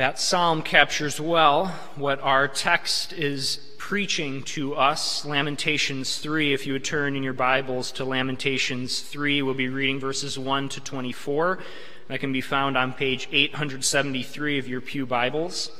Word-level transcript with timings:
That 0.00 0.18
psalm 0.18 0.62
captures 0.62 1.20
well 1.20 1.66
what 1.94 2.22
our 2.22 2.48
text 2.48 3.12
is 3.12 3.58
preaching 3.76 4.42
to 4.44 4.74
us. 4.74 5.26
Lamentations 5.26 6.16
3, 6.16 6.54
if 6.54 6.66
you 6.66 6.72
would 6.72 6.86
turn 6.86 7.16
in 7.16 7.22
your 7.22 7.34
Bibles 7.34 7.92
to 7.92 8.06
Lamentations 8.06 9.02
3, 9.02 9.42
we'll 9.42 9.52
be 9.52 9.68
reading 9.68 10.00
verses 10.00 10.38
1 10.38 10.70
to 10.70 10.80
24. 10.80 11.58
That 12.08 12.20
can 12.20 12.32
be 12.32 12.40
found 12.40 12.78
on 12.78 12.94
page 12.94 13.28
873 13.30 14.58
of 14.58 14.66
your 14.66 14.80
Pew 14.80 15.04
Bibles. 15.04 15.70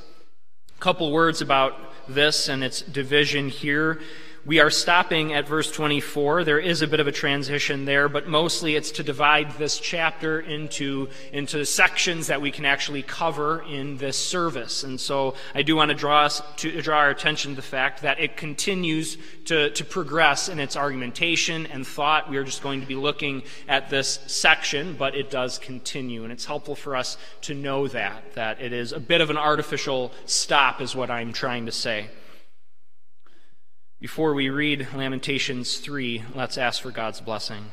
A 0.77 0.81
couple 0.81 1.11
words 1.13 1.41
about 1.41 1.79
this 2.07 2.51
and 2.51 2.63
its 2.63 2.83
division 2.83 3.49
here. 3.49 4.03
We 4.47 4.59
are 4.59 4.71
stopping 4.71 5.35
at 5.35 5.47
verse 5.47 5.71
24. 5.71 6.45
There 6.45 6.59
is 6.59 6.81
a 6.81 6.87
bit 6.87 6.99
of 6.99 7.07
a 7.07 7.13
transition 7.13 7.85
there, 7.85 8.09
but 8.09 8.27
mostly 8.27 8.75
it's 8.75 8.91
to 8.93 9.03
divide 9.03 9.59
this 9.59 9.79
chapter 9.79 10.41
into, 10.41 11.11
into 11.31 11.67
sections 11.67 12.29
that 12.29 12.41
we 12.41 12.51
can 12.51 12.65
actually 12.65 13.03
cover 13.03 13.63
in 13.69 13.99
this 13.99 14.17
service. 14.17 14.83
And 14.83 14.99
so 14.99 15.35
I 15.55 15.61
do 15.61 15.77
want 15.77 15.91
to 15.91 15.95
draw 15.95 16.25
us 16.25 16.41
to 16.57 16.81
draw 16.81 16.97
our 16.97 17.11
attention 17.11 17.53
to 17.53 17.57
the 17.57 17.63
fact 17.63 18.01
that 18.01 18.19
it 18.19 18.39
continues 18.39 19.19
to, 19.45 19.69
to 19.71 19.85
progress 19.85 20.49
in 20.49 20.59
its 20.59 20.75
argumentation 20.75 21.67
and 21.67 21.87
thought. 21.87 22.31
We 22.31 22.39
are 22.39 22.45
just 22.45 22.63
going 22.63 22.81
to 22.81 22.87
be 22.87 22.97
looking 22.97 23.43
at 23.69 23.91
this 23.91 24.21
section, 24.27 24.97
but 24.99 25.15
it 25.15 25.31
does 25.31 25.59
continue. 25.59 26.25
And 26.25 26.33
it's 26.33 26.47
helpful 26.47 26.75
for 26.75 26.97
us 26.97 27.19
to 27.43 27.53
know 27.53 27.89
that, 27.89 28.33
that 28.37 28.59
it 28.63 28.73
is 28.73 28.93
a 28.93 29.01
bit 29.01 29.21
of 29.21 29.29
an 29.29 29.37
artificial 29.37 30.13
stop, 30.25 30.81
is 30.81 30.97
what 30.97 31.11
I'm 31.11 31.35
trying 31.35 31.67
to 31.67 31.73
say. 31.73 32.09
Before 34.01 34.33
we 34.33 34.49
read 34.49 34.89
Lamentations 34.95 35.77
3, 35.77 36.25
let's 36.35 36.57
ask 36.57 36.81
for 36.81 36.91
God's 36.91 37.21
blessing. 37.21 37.67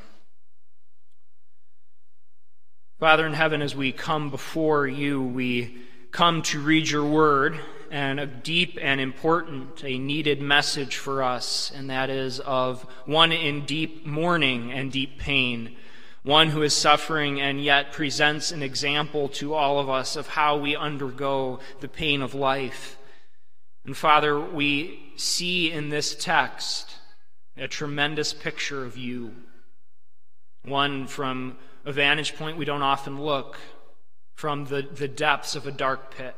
Father 3.00 3.26
in 3.26 3.32
heaven, 3.32 3.62
as 3.62 3.74
we 3.74 3.94
come 3.94 4.30
before 4.30 4.86
you, 4.86 5.24
we 5.24 5.78
come 6.12 6.42
to 6.42 6.60
read 6.60 6.90
your 6.90 7.06
word 7.06 7.58
and 7.90 8.20
a 8.20 8.26
deep 8.26 8.78
and 8.82 9.00
important, 9.00 9.86
a 9.86 9.98
needed 9.98 10.42
message 10.42 10.98
for 10.98 11.24
us, 11.24 11.72
and 11.74 11.90
that 11.90 12.10
is 12.10 12.42
of 12.42 12.82
one 13.06 13.32
in 13.32 13.66
deep 13.66 14.06
mourning 14.06 14.74
and 14.74 14.92
deep 14.92 15.18
pain, 15.18 15.78
one 16.24 16.50
who 16.50 16.62
is 16.62 16.74
suffering 16.74 17.40
and 17.40 17.64
yet 17.64 17.94
presents 17.94 18.52
an 18.52 18.62
example 18.62 19.30
to 19.30 19.54
all 19.54 19.80
of 19.80 19.90
us 19.90 20.18
of 20.18 20.28
how 20.28 20.58
we 20.58 20.76
undergo 20.76 21.62
the 21.80 21.88
pain 21.88 22.22
of 22.22 22.36
life. 22.36 22.98
And 23.88 23.96
Father, 23.96 24.38
we 24.38 25.00
see 25.16 25.72
in 25.72 25.88
this 25.88 26.14
text 26.14 26.96
a 27.56 27.70
tremendous 27.70 28.34
picture 28.34 28.84
of 28.84 28.98
you. 28.98 29.34
One 30.66 31.08
from 31.08 31.58
a 31.86 31.94
vantage 31.94 32.36
point 32.36 32.58
we 32.58 32.66
don't 32.66 32.82
often 32.82 33.22
look, 33.22 33.58
from 34.36 34.66
the, 34.66 34.82
the 34.82 35.08
depths 35.08 35.56
of 35.56 35.66
a 35.66 35.72
dark 35.72 36.14
pit. 36.14 36.36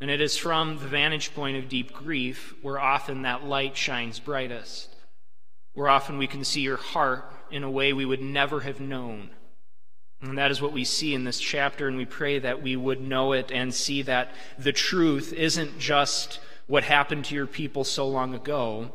And 0.00 0.10
it 0.10 0.22
is 0.22 0.38
from 0.38 0.78
the 0.78 0.88
vantage 0.88 1.34
point 1.34 1.58
of 1.58 1.68
deep 1.68 1.92
grief 1.92 2.54
where 2.62 2.80
often 2.80 3.22
that 3.22 3.44
light 3.44 3.76
shines 3.76 4.18
brightest, 4.18 4.88
where 5.74 5.90
often 5.90 6.16
we 6.16 6.26
can 6.26 6.44
see 6.44 6.62
your 6.62 6.78
heart 6.78 7.30
in 7.50 7.62
a 7.62 7.70
way 7.70 7.92
we 7.92 8.06
would 8.06 8.22
never 8.22 8.60
have 8.60 8.80
known. 8.80 9.28
And 10.22 10.38
that 10.38 10.52
is 10.52 10.62
what 10.62 10.72
we 10.72 10.84
see 10.84 11.14
in 11.14 11.24
this 11.24 11.40
chapter, 11.40 11.88
and 11.88 11.96
we 11.96 12.04
pray 12.04 12.38
that 12.38 12.62
we 12.62 12.76
would 12.76 13.00
know 13.00 13.32
it 13.32 13.50
and 13.50 13.74
see 13.74 14.02
that 14.02 14.30
the 14.56 14.72
truth 14.72 15.32
isn't 15.32 15.80
just 15.80 16.38
what 16.68 16.84
happened 16.84 17.24
to 17.26 17.34
your 17.34 17.48
people 17.48 17.82
so 17.82 18.06
long 18.06 18.32
ago, 18.32 18.92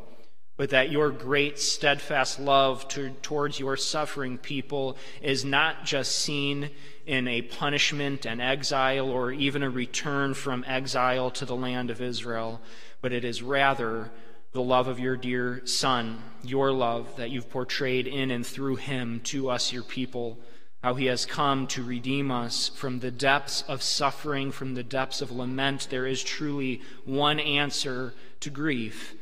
but 0.56 0.70
that 0.70 0.90
your 0.90 1.12
great, 1.12 1.60
steadfast 1.60 2.40
love 2.40 2.88
to, 2.88 3.10
towards 3.22 3.60
your 3.60 3.76
suffering 3.76 4.38
people 4.38 4.96
is 5.22 5.44
not 5.44 5.84
just 5.84 6.16
seen 6.18 6.70
in 7.06 7.28
a 7.28 7.42
punishment 7.42 8.26
and 8.26 8.42
exile 8.42 9.10
or 9.10 9.30
even 9.34 9.64
a 9.64 9.70
return 9.70 10.34
from 10.34 10.64
exile 10.66 11.30
to 11.32 11.46
the 11.46 11.56
land 11.56 11.92
of 11.92 12.02
Israel, 12.02 12.62
but 13.02 13.12
it 13.12 13.26
is 13.26 13.44
rather 13.44 14.10
the 14.54 14.62
love 14.62 14.88
of 14.88 14.98
your 14.98 15.18
dear 15.18 15.62
Son, 15.66 16.22
your 16.42 16.72
love 16.72 17.18
that 17.18 17.32
you've 17.32 17.50
portrayed 17.50 18.08
in 18.08 18.32
and 18.32 18.48
through 18.48 18.78
him 18.78 19.20
to 19.26 19.50
us, 19.50 19.74
your 19.74 19.84
people 19.84 20.40
how 20.84 20.94
he 20.94 21.06
has 21.06 21.26
come 21.26 21.68
to 21.68 21.84
redeem 21.84 22.32
us 22.32 22.70
from 22.70 23.00
the 23.00 23.12
depths 23.12 23.64
of 23.68 23.82
suffering, 23.82 24.52
from 24.52 24.76
the 24.76 24.84
depths 24.84 25.22
of 25.22 25.32
lament. 25.32 25.88
There 25.90 26.06
is 26.06 26.24
truly 26.24 26.82
one 27.04 27.40
answer 27.40 28.14
to 28.42 28.50
grief, 28.50 29.16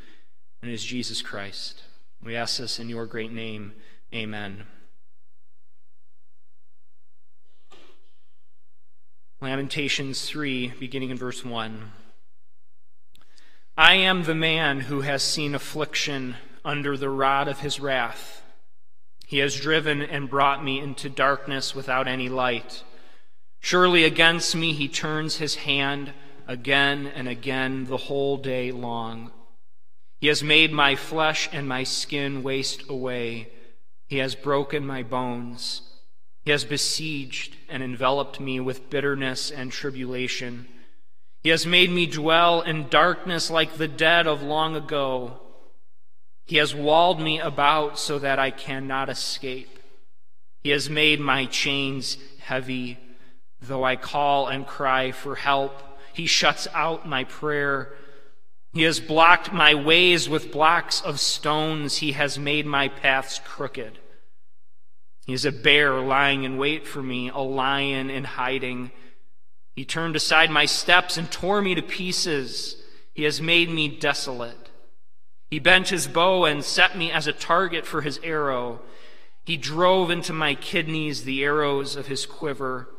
and 0.61 0.69
it 0.69 0.73
is 0.73 0.83
Jesus 0.83 1.21
Christ. 1.21 1.83
We 2.23 2.35
ask 2.35 2.57
this 2.57 2.79
in 2.79 2.89
your 2.89 3.05
great 3.05 3.31
name. 3.31 3.73
Amen. 4.13 4.65
Lamentations 9.41 10.25
3, 10.25 10.73
beginning 10.79 11.09
in 11.09 11.17
verse 11.17 11.45
1. 11.45 11.91
I 13.77 13.95
am 13.95 14.23
the 14.23 14.33
man 14.33 14.81
who 14.81 15.01
has 15.01 15.21
seen 15.21 15.53
affliction 15.53 16.35
under 16.63 16.97
the 16.97 17.09
rod 17.09 17.47
of 17.47 17.59
his 17.59 17.79
wrath. 17.79 18.41
He 19.27 19.39
has 19.39 19.59
driven 19.59 20.01
and 20.01 20.29
brought 20.29 20.63
me 20.63 20.79
into 20.79 21.09
darkness 21.09 21.73
without 21.73 22.07
any 22.07 22.29
light. 22.29 22.83
Surely 23.59 24.03
against 24.03 24.55
me 24.55 24.73
he 24.73 24.87
turns 24.87 25.37
his 25.37 25.55
hand 25.55 26.13
again 26.47 27.07
and 27.07 27.27
again 27.27 27.85
the 27.85 27.97
whole 27.97 28.37
day 28.37 28.71
long. 28.71 29.31
He 30.21 30.27
has 30.27 30.43
made 30.43 30.71
my 30.71 30.95
flesh 30.95 31.49
and 31.51 31.67
my 31.67 31.83
skin 31.83 32.43
waste 32.43 32.87
away. 32.89 33.49
He 34.07 34.17
has 34.17 34.35
broken 34.35 34.85
my 34.85 35.03
bones. 35.03 35.81
He 36.43 36.51
has 36.51 36.63
besieged 36.63 37.55
and 37.69 37.81
enveloped 37.81 38.39
me 38.39 38.59
with 38.59 38.89
bitterness 38.89 39.49
and 39.49 39.71
tribulation. 39.71 40.67
He 41.41 41.49
has 41.49 41.65
made 41.65 41.89
me 41.89 42.05
dwell 42.05 42.61
in 42.61 42.87
darkness 42.89 43.49
like 43.49 43.77
the 43.77 43.87
dead 43.87 44.27
of 44.27 44.43
long 44.43 44.75
ago. 44.75 45.41
He 46.45 46.57
has 46.57 46.75
walled 46.75 47.19
me 47.19 47.39
about 47.39 47.97
so 47.97 48.19
that 48.19 48.37
I 48.37 48.51
cannot 48.51 49.09
escape. 49.09 49.79
He 50.63 50.69
has 50.69 50.89
made 50.89 51.19
my 51.19 51.45
chains 51.45 52.17
heavy. 52.39 52.99
Though 53.61 53.83
I 53.83 53.95
call 53.95 54.47
and 54.47 54.67
cry 54.67 55.11
for 55.11 55.35
help, 55.35 55.81
he 56.13 56.27
shuts 56.27 56.67
out 56.73 57.07
my 57.07 57.23
prayer. 57.23 57.93
He 58.73 58.83
has 58.83 58.99
blocked 58.99 59.51
my 59.51 59.73
ways 59.73 60.29
with 60.29 60.51
blocks 60.51 61.01
of 61.01 61.19
stones. 61.19 61.97
He 61.97 62.11
has 62.11 62.37
made 62.37 62.65
my 62.65 62.89
paths 62.89 63.41
crooked. 63.43 63.97
He 65.25 65.33
is 65.33 65.45
a 65.45 65.51
bear 65.51 65.99
lying 65.99 66.43
in 66.43 66.57
wait 66.57 66.85
for 66.85 67.01
me, 67.01 67.29
a 67.29 67.39
lion 67.39 68.11
in 68.11 68.23
hiding. 68.23 68.91
He 69.75 69.83
turned 69.83 70.15
aside 70.15 70.51
my 70.51 70.65
steps 70.65 71.17
and 71.17 71.31
tore 71.31 71.61
me 71.61 71.73
to 71.73 71.81
pieces. 71.81 72.77
He 73.13 73.23
has 73.23 73.41
made 73.41 73.69
me 73.69 73.87
desolate. 73.87 74.64
He 75.49 75.59
bent 75.59 75.89
his 75.89 76.07
bow 76.07 76.45
and 76.45 76.63
set 76.63 76.97
me 76.97 77.11
as 77.11 77.27
a 77.27 77.33
target 77.33 77.85
for 77.85 78.01
his 78.01 78.19
arrow. 78.23 78.81
He 79.45 79.57
drove 79.57 80.09
into 80.09 80.33
my 80.33 80.55
kidneys 80.55 81.23
the 81.23 81.43
arrows 81.43 81.95
of 81.95 82.07
his 82.07 82.25
quiver. 82.25 82.89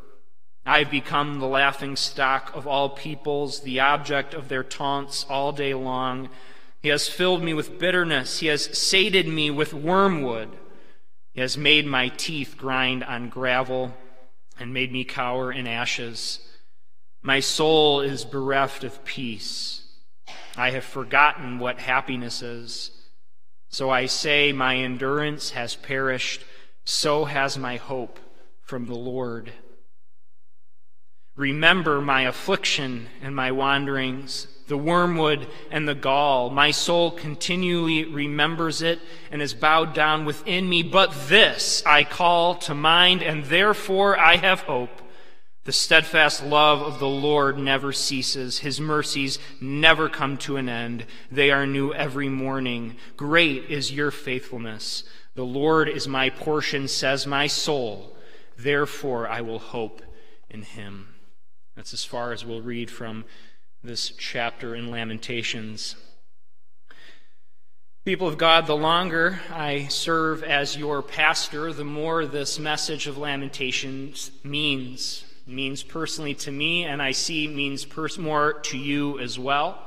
I 0.64 0.80
have 0.80 0.90
become 0.90 1.38
the 1.38 1.46
laughing 1.46 1.96
stock 1.96 2.54
of 2.54 2.66
all 2.66 2.88
peoples, 2.88 3.60
the 3.60 3.80
object 3.80 4.34
of 4.34 4.48
their 4.48 4.64
taunts 4.64 5.24
all 5.28 5.52
day 5.52 5.74
long. 5.74 6.28
He 6.82 6.88
has 6.88 7.08
filled 7.08 7.42
me 7.42 7.54
with 7.54 7.78
bitterness. 7.78 8.40
He 8.40 8.46
has 8.46 8.76
sated 8.76 9.26
me 9.26 9.50
with 9.50 9.74
wormwood. 9.74 10.50
He 11.32 11.40
has 11.40 11.56
made 11.58 11.86
my 11.86 12.08
teeth 12.08 12.56
grind 12.56 13.04
on 13.04 13.28
gravel 13.28 13.94
and 14.58 14.72
made 14.72 14.92
me 14.92 15.04
cower 15.04 15.52
in 15.52 15.66
ashes. 15.66 16.40
My 17.22 17.40
soul 17.40 18.00
is 18.00 18.24
bereft 18.24 18.84
of 18.84 19.04
peace. 19.04 19.85
I 20.56 20.70
have 20.70 20.84
forgotten 20.84 21.58
what 21.58 21.78
happiness 21.78 22.42
is. 22.42 22.90
So 23.68 23.90
I 23.90 24.06
say, 24.06 24.52
My 24.52 24.76
endurance 24.76 25.50
has 25.50 25.74
perished, 25.74 26.44
so 26.84 27.24
has 27.24 27.58
my 27.58 27.76
hope 27.76 28.18
from 28.62 28.86
the 28.86 28.94
Lord. 28.94 29.52
Remember 31.36 32.00
my 32.00 32.22
affliction 32.22 33.08
and 33.20 33.36
my 33.36 33.52
wanderings, 33.52 34.46
the 34.68 34.78
wormwood 34.78 35.46
and 35.70 35.86
the 35.86 35.94
gall. 35.94 36.48
My 36.48 36.70
soul 36.70 37.10
continually 37.10 38.04
remembers 38.04 38.80
it 38.80 39.00
and 39.30 39.42
is 39.42 39.52
bowed 39.52 39.92
down 39.92 40.24
within 40.24 40.66
me. 40.66 40.82
But 40.82 41.28
this 41.28 41.82
I 41.84 42.04
call 42.04 42.54
to 42.60 42.74
mind, 42.74 43.22
and 43.22 43.44
therefore 43.44 44.18
I 44.18 44.36
have 44.36 44.60
hope. 44.60 45.02
The 45.66 45.72
steadfast 45.72 46.44
love 46.44 46.80
of 46.80 47.00
the 47.00 47.08
Lord 47.08 47.58
never 47.58 47.92
ceases. 47.92 48.60
His 48.60 48.80
mercies 48.80 49.40
never 49.60 50.08
come 50.08 50.36
to 50.38 50.56
an 50.58 50.68
end. 50.68 51.06
They 51.28 51.50
are 51.50 51.66
new 51.66 51.92
every 51.92 52.28
morning. 52.28 52.94
Great 53.16 53.64
is 53.68 53.90
your 53.90 54.12
faithfulness. 54.12 55.02
The 55.34 55.44
Lord 55.44 55.88
is 55.88 56.06
my 56.06 56.30
portion, 56.30 56.86
says 56.86 57.26
my 57.26 57.48
soul. 57.48 58.16
Therefore 58.56 59.26
I 59.26 59.40
will 59.40 59.58
hope 59.58 60.02
in 60.48 60.62
him. 60.62 61.16
That's 61.74 61.92
as 61.92 62.04
far 62.04 62.32
as 62.32 62.44
we'll 62.44 62.62
read 62.62 62.88
from 62.88 63.24
this 63.82 64.10
chapter 64.10 64.72
in 64.72 64.88
Lamentations. 64.88 65.96
People 68.04 68.28
of 68.28 68.38
God, 68.38 68.68
the 68.68 68.76
longer 68.76 69.40
I 69.50 69.88
serve 69.88 70.44
as 70.44 70.76
your 70.76 71.02
pastor, 71.02 71.72
the 71.72 71.84
more 71.84 72.24
this 72.24 72.56
message 72.60 73.08
of 73.08 73.18
Lamentations 73.18 74.30
means 74.44 75.24
means 75.46 75.82
personally 75.82 76.34
to 76.34 76.50
me, 76.50 76.84
and 76.84 77.00
I 77.00 77.12
see 77.12 77.46
means 77.46 77.84
pers- 77.84 78.18
more 78.18 78.54
to 78.54 78.76
you 78.76 79.18
as 79.20 79.38
well. 79.38 79.82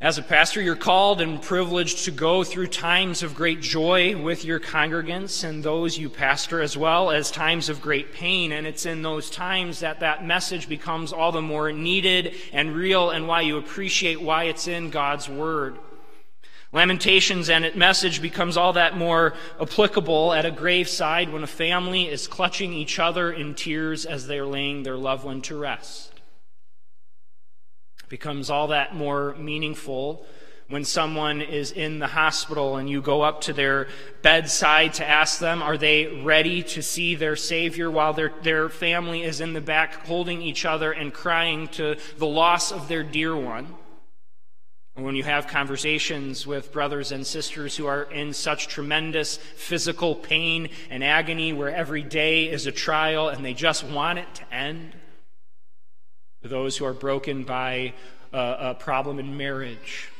As 0.00 0.18
a 0.18 0.22
pastor, 0.22 0.60
you're 0.60 0.76
called 0.76 1.20
and 1.20 1.40
privileged 1.40 2.04
to 2.04 2.10
go 2.10 2.44
through 2.44 2.66
times 2.66 3.22
of 3.22 3.34
great 3.34 3.62
joy 3.62 4.20
with 4.20 4.44
your 4.44 4.58
congregants 4.58 5.44
and 5.44 5.62
those 5.62 5.96
you 5.96 6.10
pastor, 6.10 6.60
as 6.60 6.76
well 6.76 7.10
as 7.10 7.30
times 7.30 7.68
of 7.68 7.80
great 7.80 8.12
pain. 8.12 8.52
And 8.52 8.66
it's 8.66 8.86
in 8.86 9.02
those 9.02 9.30
times 9.30 9.80
that 9.80 10.00
that 10.00 10.26
message 10.26 10.68
becomes 10.68 11.12
all 11.12 11.32
the 11.32 11.40
more 11.40 11.72
needed 11.72 12.34
and 12.52 12.74
real, 12.74 13.10
and 13.10 13.28
why 13.28 13.42
you 13.42 13.56
appreciate 13.56 14.20
why 14.20 14.44
it's 14.44 14.66
in 14.66 14.90
God's 14.90 15.28
Word. 15.28 15.78
Lamentations 16.74 17.48
and 17.48 17.64
its 17.64 17.76
message 17.76 18.20
becomes 18.20 18.58
all 18.58 18.74
that 18.74 18.98
more 18.98 19.32
applicable 19.60 20.34
at 20.34 20.44
a 20.44 20.50
graveside 20.50 21.32
when 21.32 21.42
a 21.42 21.46
family 21.46 22.08
is 22.08 22.26
clutching 22.26 22.74
each 22.74 22.98
other 22.98 23.32
in 23.32 23.54
tears 23.54 24.04
as 24.04 24.26
they're 24.26 24.44
laying 24.44 24.82
their 24.82 24.96
loved 24.96 25.24
one 25.24 25.40
to 25.40 25.56
rest 25.56 26.14
becomes 28.08 28.48
all 28.48 28.68
that 28.68 28.94
more 28.94 29.34
meaningful 29.34 30.24
when 30.68 30.84
someone 30.84 31.40
is 31.40 31.72
in 31.72 31.98
the 31.98 32.06
hospital 32.06 32.76
and 32.76 32.88
you 32.88 33.02
go 33.02 33.22
up 33.22 33.40
to 33.40 33.52
their 33.52 33.88
bedside 34.22 34.94
to 34.94 35.04
ask 35.04 35.38
them, 35.38 35.60
are 35.60 35.76
they 35.76 36.06
ready 36.22 36.62
to 36.62 36.80
see 36.80 37.14
their 37.14 37.36
Savior 37.36 37.90
while 37.90 38.12
their, 38.12 38.32
their 38.42 38.68
family 38.68 39.24
is 39.24 39.40
in 39.40 39.52
the 39.52 39.60
back 39.60 40.06
holding 40.06 40.40
each 40.40 40.64
other 40.64 40.92
and 40.92 41.12
crying 41.12 41.68
to 41.68 41.96
the 42.16 42.26
loss 42.26 42.72
of 42.72 42.88
their 42.88 43.02
dear 43.02 43.36
one? 43.36 43.74
When 44.94 45.16
you 45.16 45.24
have 45.24 45.48
conversations 45.48 46.46
with 46.46 46.72
brothers 46.72 47.10
and 47.10 47.26
sisters 47.26 47.76
who 47.76 47.86
are 47.86 48.04
in 48.04 48.32
such 48.32 48.68
tremendous 48.68 49.36
physical 49.36 50.14
pain 50.14 50.68
and 50.88 51.02
agony 51.02 51.52
where 51.52 51.74
every 51.74 52.04
day 52.04 52.48
is 52.48 52.66
a 52.66 52.72
trial 52.72 53.28
and 53.28 53.44
they 53.44 53.54
just 53.54 53.82
want 53.82 54.20
it 54.20 54.34
to 54.34 54.54
end 54.54 54.94
those 56.42 56.76
who 56.76 56.84
are 56.84 56.92
broken 56.92 57.42
by 57.42 57.92
a, 58.32 58.56
a 58.60 58.74
problem 58.74 59.18
in 59.18 59.36
marriage, 59.36 60.10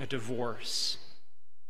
a 0.00 0.06
divorce, 0.06 0.98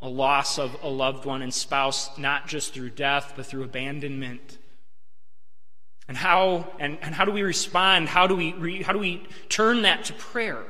a 0.01 0.09
loss 0.09 0.57
of 0.57 0.75
a 0.81 0.89
loved 0.89 1.25
one 1.25 1.41
and 1.41 1.53
spouse, 1.53 2.17
not 2.17 2.47
just 2.47 2.73
through 2.73 2.89
death, 2.89 3.33
but 3.35 3.45
through 3.45 3.63
abandonment. 3.63 4.57
And 6.07 6.15
how, 6.17 6.71
and, 6.79 6.97
and 7.01 7.13
how 7.13 7.25
do 7.25 7.31
we 7.31 7.41
respond? 7.41 8.07
How 8.07 8.25
do 8.25 8.35
we, 8.35 8.53
re, 8.53 8.81
how 8.81 8.93
do 8.93 8.99
we 8.99 9.27
turn 9.49 9.83
that 9.83 10.05
to 10.05 10.13
prayer? 10.13 10.63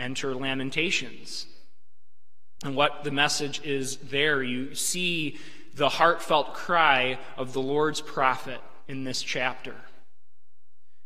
Enter 0.00 0.34
Lamentations. 0.34 1.46
And 2.64 2.74
what 2.74 3.04
the 3.04 3.10
message 3.10 3.62
is 3.64 3.96
there, 3.98 4.42
you 4.42 4.74
see 4.74 5.38
the 5.74 5.88
heartfelt 5.88 6.54
cry 6.54 7.18
of 7.36 7.52
the 7.52 7.60
Lord's 7.60 8.00
prophet 8.00 8.60
in 8.88 9.04
this 9.04 9.22
chapter. 9.22 9.74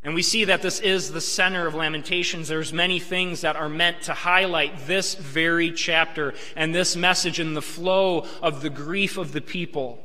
And 0.02 0.14
we 0.14 0.22
see 0.22 0.44
that 0.44 0.60
this 0.60 0.80
is 0.80 1.12
the 1.12 1.20
center 1.20 1.66
of 1.66 1.74
Lamentations. 1.74 2.48
There's 2.48 2.72
many 2.72 2.98
things 2.98 3.40
that 3.40 3.56
are 3.56 3.70
meant 3.70 4.02
to 4.02 4.12
highlight 4.12 4.86
this 4.86 5.14
very 5.14 5.70
chapter 5.70 6.34
and 6.56 6.74
this 6.74 6.94
message 6.94 7.40
and 7.40 7.56
the 7.56 7.62
flow 7.62 8.26
of 8.42 8.60
the 8.60 8.68
grief 8.68 9.16
of 9.16 9.32
the 9.32 9.40
people. 9.40 9.98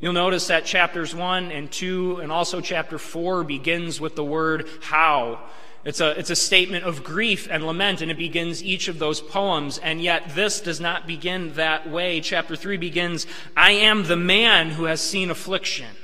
You'll 0.00 0.12
notice 0.12 0.48
that 0.48 0.66
chapters 0.66 1.14
1 1.14 1.50
and 1.50 1.72
2 1.72 2.18
and 2.18 2.30
also 2.30 2.60
chapter 2.60 2.98
4 2.98 3.44
begins 3.44 4.00
with 4.00 4.16
the 4.16 4.24
word 4.24 4.68
how. 4.82 5.40
It's 5.84 6.00
a, 6.00 6.18
it's 6.18 6.30
a 6.30 6.36
statement 6.36 6.84
of 6.84 7.04
grief 7.04 7.46
and 7.50 7.66
lament, 7.66 8.00
and 8.00 8.10
it 8.10 8.16
begins 8.16 8.64
each 8.64 8.88
of 8.88 8.98
those 8.98 9.20
poems. 9.20 9.76
And 9.78 10.00
yet, 10.00 10.34
this 10.34 10.60
does 10.60 10.80
not 10.80 11.06
begin 11.06 11.54
that 11.54 11.88
way. 11.88 12.20
Chapter 12.20 12.56
3 12.56 12.78
begins, 12.78 13.26
I 13.56 13.72
am 13.72 14.04
the 14.04 14.16
man 14.16 14.70
who 14.70 14.84
has 14.84 15.02
seen 15.02 15.30
affliction. 15.30 15.94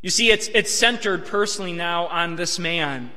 You 0.00 0.10
see, 0.10 0.30
it's, 0.30 0.48
it's 0.54 0.72
centered 0.72 1.26
personally 1.26 1.72
now 1.72 2.06
on 2.06 2.36
this 2.36 2.60
man, 2.60 3.10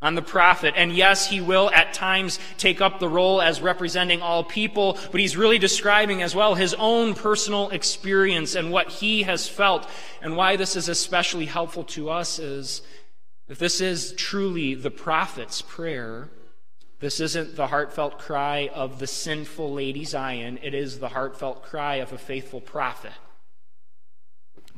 on 0.00 0.14
the 0.14 0.22
prophet. 0.22 0.72
And 0.74 0.90
yes, 0.96 1.28
he 1.28 1.42
will 1.42 1.70
at 1.74 1.92
times 1.92 2.38
take 2.56 2.80
up 2.80 2.98
the 2.98 3.10
role 3.10 3.42
as 3.42 3.60
representing 3.60 4.22
all 4.22 4.42
people, 4.42 4.96
but 5.10 5.20
he's 5.20 5.36
really 5.36 5.58
describing 5.58 6.22
as 6.22 6.34
well 6.34 6.54
his 6.54 6.72
own 6.72 7.12
personal 7.12 7.68
experience 7.68 8.54
and 8.54 8.72
what 8.72 8.88
he 8.88 9.24
has 9.24 9.46
felt. 9.46 9.86
And 10.22 10.34
why 10.34 10.56
this 10.56 10.76
is 10.76 10.88
especially 10.88 11.44
helpful 11.44 11.84
to 11.84 12.08
us 12.08 12.38
is 12.38 12.80
if 13.48 13.58
this 13.58 13.80
is 13.80 14.12
truly 14.12 14.74
the 14.74 14.90
prophet's 14.90 15.62
prayer, 15.62 16.28
this 17.00 17.20
isn't 17.20 17.56
the 17.56 17.68
heartfelt 17.68 18.18
cry 18.18 18.70
of 18.74 18.98
the 18.98 19.06
sinful 19.06 19.72
Lady 19.72 20.04
Zion, 20.04 20.58
it 20.62 20.74
is 20.74 20.98
the 20.98 21.08
heartfelt 21.10 21.62
cry 21.62 21.96
of 21.96 22.12
a 22.12 22.18
faithful 22.18 22.60
prophet 22.60 23.12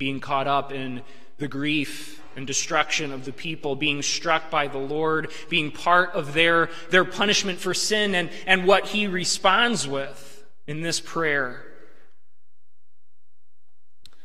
being 0.01 0.19
caught 0.19 0.49
up 0.49 0.73
in 0.73 1.03
the 1.37 1.47
grief 1.47 2.23
and 2.37 2.47
destruction 2.47 3.13
of 3.13 3.25
the 3.25 3.33
people, 3.33 3.77
being 3.77 4.03
struck 4.03 4.51
by 4.51 4.67
the 4.67 4.79
Lord, 4.79 5.31
being 5.49 5.71
part 5.71 6.11
of 6.13 6.33
their, 6.33 6.71
their 6.91 7.05
punishment 7.05 7.59
for 7.59 7.75
sin, 7.75 8.15
and, 8.15 8.31
and 8.47 8.67
what 8.67 8.87
he 8.87 9.07
responds 9.07 9.87
with 9.87 10.45
in 10.67 10.81
this 10.81 11.01
prayer. 11.01 11.70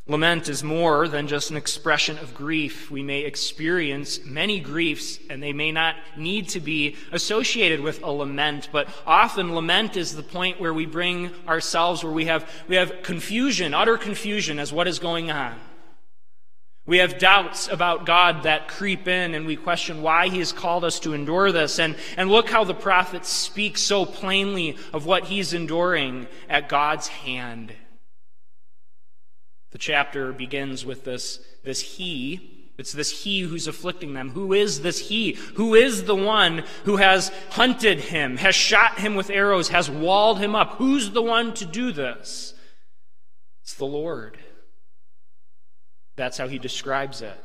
Lament 0.07 0.49
is 0.49 0.63
more 0.63 1.07
than 1.07 1.27
just 1.27 1.49
an 1.49 1.57
expression 1.57 2.19
of 2.19 2.35
grief. 2.35 2.91
We 2.91 3.01
may 3.01 3.21
experience 3.21 4.23
many 4.23 4.59
griefs, 4.59 5.17
and 5.31 5.41
they 5.41 5.51
may 5.51 5.71
not 5.71 5.95
need 6.15 6.47
to 6.49 6.59
be 6.59 6.95
associated 7.11 7.79
with 7.79 8.03
a 8.03 8.11
lament, 8.11 8.69
but 8.71 8.87
often 9.07 9.55
lament 9.55 9.97
is 9.97 10.15
the 10.15 10.21
point 10.21 10.61
where 10.61 10.75
we 10.75 10.85
bring 10.85 11.31
ourselves, 11.47 12.03
where 12.03 12.13
we 12.13 12.25
have, 12.25 12.47
we 12.67 12.75
have 12.75 13.01
confusion, 13.01 13.73
utter 13.73 13.97
confusion 13.97 14.59
as 14.59 14.71
what 14.71 14.87
is 14.87 14.99
going 14.99 15.31
on. 15.31 15.55
We 16.85 16.99
have 16.99 17.17
doubts 17.17 17.67
about 17.67 18.05
God 18.05 18.43
that 18.43 18.67
creep 18.67 19.07
in 19.07 19.33
and 19.33 19.47
we 19.47 19.55
question 19.55 20.03
why 20.03 20.27
He 20.29 20.37
has 20.37 20.51
called 20.51 20.83
us 20.85 20.99
to 20.99 21.13
endure 21.13 21.51
this. 21.51 21.79
And, 21.79 21.95
and 22.15 22.29
look 22.29 22.47
how 22.47 22.63
the 22.63 22.75
prophet 22.75 23.25
speaks 23.25 23.81
so 23.81 24.05
plainly 24.05 24.77
of 24.93 25.07
what 25.07 25.23
he's 25.23 25.53
enduring 25.53 26.27
at 26.47 26.69
God's 26.69 27.07
hand. 27.07 27.73
The 29.75 29.79
chapter 29.79 30.31
begins 30.31 30.85
with 30.85 31.03
this, 31.03 31.41
this 31.65 31.81
He. 31.81 32.69
It's 32.77 32.93
this 32.93 33.23
He 33.23 33.41
who's 33.41 33.67
afflicting 33.67 34.13
them. 34.13 34.29
Who 34.29 34.53
is 34.53 34.83
this 34.83 35.09
He? 35.09 35.33
Who 35.55 35.75
is 35.75 36.05
the 36.05 36.15
one 36.15 36.63
who 36.85 36.95
has 36.95 37.29
hunted 37.49 37.99
him, 37.99 38.37
has 38.37 38.55
shot 38.55 38.99
him 38.99 39.15
with 39.15 39.29
arrows, 39.29 39.67
has 39.67 39.89
walled 39.89 40.39
him 40.39 40.55
up? 40.55 40.75
Who's 40.75 41.11
the 41.11 41.21
one 41.21 41.53
to 41.55 41.65
do 41.65 41.91
this? 41.91 42.53
It's 43.63 43.73
the 43.73 43.83
Lord. 43.83 44.37
That's 46.15 46.37
how 46.37 46.47
he 46.47 46.57
describes 46.57 47.21
it. 47.21 47.37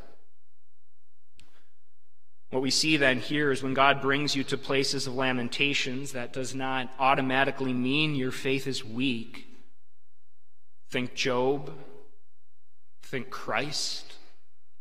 What 2.51 2.63
we 2.63 2.71
see 2.71 2.97
then 2.97 3.19
here 3.19 3.51
is 3.51 3.61
when 3.61 3.75
God 3.75 4.01
brings 4.01 4.37
you 4.37 4.45
to 4.45 4.57
places 4.57 5.09
of 5.09 5.17
lamentations, 5.17 6.13
that 6.13 6.33
does 6.33 6.55
not 6.55 6.93
automatically 6.97 7.73
mean 7.73 8.15
your 8.15 8.31
faith 8.31 8.69
is 8.69 8.85
weak. 8.85 9.49
Think 10.91 11.15
Job, 11.15 11.73
think 13.11 13.29
Christ, 13.29 14.15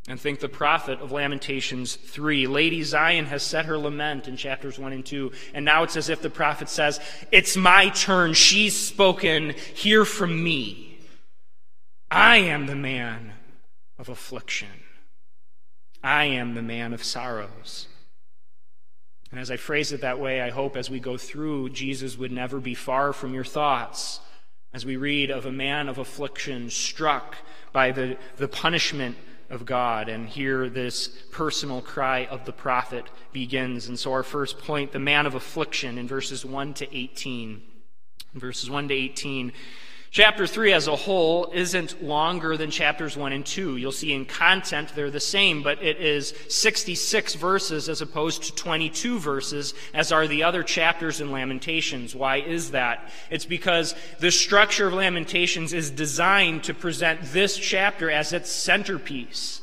and 0.07 0.19
think 0.19 0.39
the 0.39 0.47
prophet 0.47 0.99
of 0.99 1.11
Lamentations 1.11 1.95
3. 1.95 2.45
Lady 2.45 2.83
Zion 2.83 3.25
has 3.25 3.41
set 3.41 3.65
her 3.65 3.77
lament 3.77 4.27
in 4.27 4.37
chapters 4.37 4.77
1 4.77 4.93
and 4.93 5.05
2, 5.05 5.31
and 5.55 5.65
now 5.65 5.81
it's 5.81 5.97
as 5.97 6.09
if 6.09 6.21
the 6.21 6.29
prophet 6.29 6.69
says, 6.69 6.99
It's 7.31 7.57
my 7.57 7.89
turn. 7.89 8.33
She's 8.33 8.75
spoken. 8.77 9.55
Hear 9.73 10.05
from 10.05 10.43
me. 10.43 10.99
I 12.11 12.37
am 12.37 12.67
the 12.67 12.75
man 12.75 13.33
of 13.97 14.09
affliction. 14.09 14.69
I 16.03 16.25
am 16.25 16.53
the 16.53 16.61
man 16.61 16.93
of 16.93 17.03
sorrows. 17.03 17.87
And 19.31 19.39
as 19.39 19.51
I 19.51 19.57
phrase 19.57 19.91
it 19.91 20.01
that 20.01 20.19
way, 20.19 20.41
I 20.41 20.49
hope 20.49 20.77
as 20.77 20.89
we 20.89 20.99
go 20.99 21.17
through, 21.17 21.69
Jesus 21.69 22.17
would 22.17 22.31
never 22.31 22.59
be 22.59 22.73
far 22.73 23.11
from 23.11 23.33
your 23.33 23.43
thoughts. 23.43 24.21
As 24.71 24.85
we 24.85 24.97
read 24.97 25.31
of 25.31 25.45
a 25.45 25.51
man 25.51 25.87
of 25.87 25.97
affliction 25.97 26.69
struck 26.69 27.35
by 27.71 27.91
the, 27.91 28.17
the 28.37 28.47
punishment 28.47 29.15
of 29.49 29.65
God, 29.65 30.09
and 30.09 30.27
here 30.27 30.69
this 30.69 31.07
personal 31.31 31.81
cry 31.81 32.25
of 32.25 32.45
the 32.45 32.51
prophet 32.51 33.05
begins. 33.31 33.87
And 33.87 33.97
so, 33.97 34.11
our 34.11 34.23
first 34.23 34.59
point, 34.59 34.91
the 34.91 34.99
man 34.99 35.25
of 35.25 35.35
affliction, 35.35 35.97
in 35.97 36.07
verses 36.07 36.45
1 36.45 36.75
to 36.75 36.97
18. 36.97 37.61
In 38.33 38.39
verses 38.39 38.69
1 38.69 38.87
to 38.89 38.93
18. 38.93 39.51
Chapter 40.11 40.47
3 40.47 40.73
as 40.73 40.87
a 40.87 40.95
whole 40.95 41.51
isn't 41.53 42.03
longer 42.03 42.57
than 42.57 42.71
chapters 42.71 43.15
1 43.15 43.31
and 43.31 43.45
2. 43.45 43.77
You'll 43.77 43.91
see 43.91 44.11
in 44.11 44.25
content 44.25 44.93
they're 44.95 45.11
the 45.11 45.19
same, 45.19 45.61
but 45.61 45.83
it 45.83 45.97
is 45.97 46.33
66 46.47 47.35
verses 47.35 47.87
as 47.87 48.01
opposed 48.01 48.41
to 48.43 48.55
22 48.55 49.19
verses, 49.19 49.75
as 49.93 50.11
are 50.11 50.27
the 50.27 50.41
other 50.41 50.63
chapters 50.63 51.21
in 51.21 51.31
Lamentations. 51.31 52.15
Why 52.15 52.37
is 52.37 52.71
that? 52.71 53.11
It's 53.29 53.45
because 53.45 53.93
the 54.19 54.31
structure 54.31 54.87
of 54.87 54.93
Lamentations 54.93 55.73
is 55.73 55.91
designed 55.91 56.63
to 56.63 56.73
present 56.73 57.21
this 57.25 57.55
chapter 57.55 58.09
as 58.09 58.33
its 58.33 58.49
centerpiece. 58.49 59.61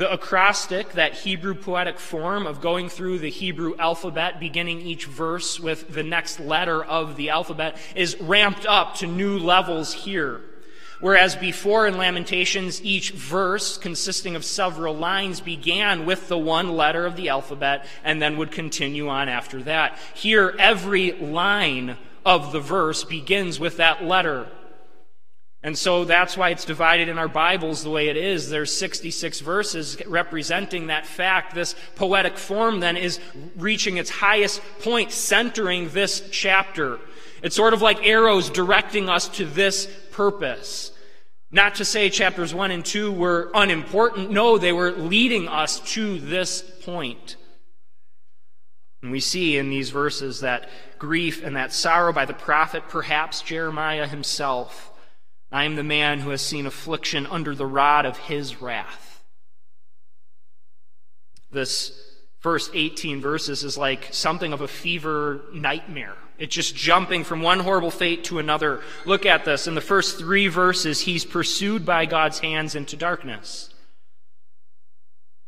The 0.00 0.10
acrostic, 0.10 0.92
that 0.92 1.12
Hebrew 1.12 1.54
poetic 1.54 1.98
form 1.98 2.46
of 2.46 2.62
going 2.62 2.88
through 2.88 3.18
the 3.18 3.28
Hebrew 3.28 3.76
alphabet, 3.76 4.40
beginning 4.40 4.80
each 4.80 5.04
verse 5.04 5.60
with 5.60 5.92
the 5.92 6.02
next 6.02 6.40
letter 6.40 6.82
of 6.82 7.16
the 7.16 7.28
alphabet, 7.28 7.76
is 7.94 8.18
ramped 8.18 8.64
up 8.64 8.94
to 8.94 9.06
new 9.06 9.38
levels 9.38 9.92
here. 9.92 10.40
Whereas 11.00 11.36
before 11.36 11.86
in 11.86 11.98
Lamentations, 11.98 12.82
each 12.82 13.10
verse 13.10 13.76
consisting 13.76 14.36
of 14.36 14.44
several 14.46 14.96
lines 14.96 15.42
began 15.42 16.06
with 16.06 16.28
the 16.28 16.38
one 16.38 16.70
letter 16.70 17.04
of 17.04 17.16
the 17.16 17.28
alphabet 17.28 17.84
and 18.02 18.22
then 18.22 18.38
would 18.38 18.52
continue 18.52 19.10
on 19.10 19.28
after 19.28 19.62
that. 19.64 19.98
Here, 20.14 20.54
every 20.58 21.12
line 21.12 21.98
of 22.24 22.52
the 22.52 22.60
verse 22.60 23.04
begins 23.04 23.60
with 23.60 23.76
that 23.76 24.02
letter. 24.02 24.46
And 25.62 25.76
so 25.76 26.04
that's 26.04 26.38
why 26.38 26.50
it's 26.50 26.64
divided 26.64 27.08
in 27.10 27.18
our 27.18 27.28
Bibles 27.28 27.84
the 27.84 27.90
way 27.90 28.08
it 28.08 28.16
is. 28.16 28.48
There's 28.48 28.74
66 28.74 29.40
verses 29.40 30.00
representing 30.06 30.86
that 30.86 31.06
fact. 31.06 31.54
This 31.54 31.74
poetic 31.96 32.38
form 32.38 32.80
then 32.80 32.96
is 32.96 33.20
reaching 33.56 33.98
its 33.98 34.08
highest 34.08 34.62
point, 34.80 35.12
centering 35.12 35.90
this 35.90 36.26
chapter. 36.30 36.98
It's 37.42 37.56
sort 37.56 37.74
of 37.74 37.82
like 37.82 38.06
arrows 38.06 38.48
directing 38.48 39.10
us 39.10 39.28
to 39.30 39.44
this 39.44 39.86
purpose. 40.12 40.92
Not 41.50 41.74
to 41.76 41.84
say 41.84 42.08
chapters 42.08 42.54
1 42.54 42.70
and 42.70 42.84
2 42.84 43.12
were 43.12 43.50
unimportant. 43.52 44.30
No, 44.30 44.56
they 44.56 44.72
were 44.72 44.92
leading 44.92 45.46
us 45.46 45.80
to 45.92 46.18
this 46.18 46.62
point. 46.62 47.36
And 49.02 49.10
we 49.10 49.20
see 49.20 49.56
in 49.56 49.68
these 49.68 49.90
verses 49.90 50.40
that 50.40 50.68
grief 50.98 51.42
and 51.42 51.56
that 51.56 51.72
sorrow 51.72 52.12
by 52.12 52.24
the 52.24 52.34
prophet, 52.34 52.84
perhaps 52.88 53.42
Jeremiah 53.42 54.06
himself, 54.06 54.89
I 55.52 55.64
am 55.64 55.74
the 55.74 55.82
man 55.82 56.20
who 56.20 56.30
has 56.30 56.42
seen 56.42 56.66
affliction 56.66 57.26
under 57.26 57.54
the 57.54 57.66
rod 57.66 58.06
of 58.06 58.16
his 58.18 58.62
wrath. 58.62 59.22
This 61.50 61.92
first 62.38 62.70
18 62.74 63.20
verses 63.20 63.64
is 63.64 63.76
like 63.76 64.08
something 64.12 64.52
of 64.52 64.60
a 64.60 64.68
fever 64.68 65.42
nightmare. 65.52 66.16
It's 66.38 66.54
just 66.54 66.74
jumping 66.74 67.24
from 67.24 67.42
one 67.42 67.60
horrible 67.60 67.90
fate 67.90 68.24
to 68.24 68.38
another. 68.38 68.80
Look 69.04 69.26
at 69.26 69.44
this. 69.44 69.66
In 69.66 69.74
the 69.74 69.80
first 69.80 70.18
three 70.18 70.46
verses, 70.46 71.02
he's 71.02 71.24
pursued 71.24 71.84
by 71.84 72.06
God's 72.06 72.38
hands 72.38 72.74
into 72.74 72.96
darkness. 72.96 73.74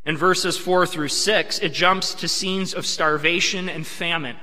In 0.04 0.16
verses 0.16 0.59
4 0.59 0.87
through 0.87 1.09
6, 1.09 1.61
it 1.61 1.73
jumps 1.73 2.12
to 2.14 2.28
scenes 2.28 2.75
of 2.75 2.85
starvation 2.85 3.68
and 3.68 3.87
famine. 3.87 4.37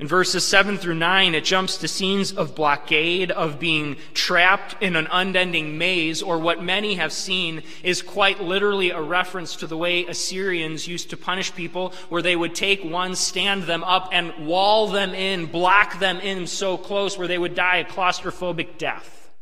In 0.00 0.06
verses 0.06 0.46
7 0.46 0.78
through 0.78 0.94
9, 0.94 1.34
it 1.34 1.44
jumps 1.44 1.76
to 1.78 1.88
scenes 1.88 2.30
of 2.30 2.54
blockade, 2.54 3.32
of 3.32 3.58
being 3.58 3.96
trapped 4.14 4.80
in 4.80 4.94
an 4.94 5.08
unending 5.10 5.76
maze, 5.76 6.22
or 6.22 6.38
what 6.38 6.62
many 6.62 6.94
have 6.94 7.12
seen 7.12 7.64
is 7.82 8.00
quite 8.00 8.40
literally 8.40 8.90
a 8.90 9.02
reference 9.02 9.56
to 9.56 9.66
the 9.66 9.76
way 9.76 10.06
Assyrians 10.06 10.86
used 10.86 11.10
to 11.10 11.16
punish 11.16 11.52
people, 11.52 11.92
where 12.10 12.22
they 12.22 12.36
would 12.36 12.54
take 12.54 12.84
one, 12.84 13.16
stand 13.16 13.64
them 13.64 13.82
up, 13.82 14.10
and 14.12 14.46
wall 14.46 14.86
them 14.86 15.14
in, 15.14 15.46
block 15.46 15.98
them 15.98 16.20
in 16.20 16.46
so 16.46 16.76
close 16.76 17.18
where 17.18 17.26
they 17.26 17.38
would 17.38 17.56
die 17.56 17.78
a 17.78 17.84
claustrophobic 17.84 18.78
death. 18.78 19.32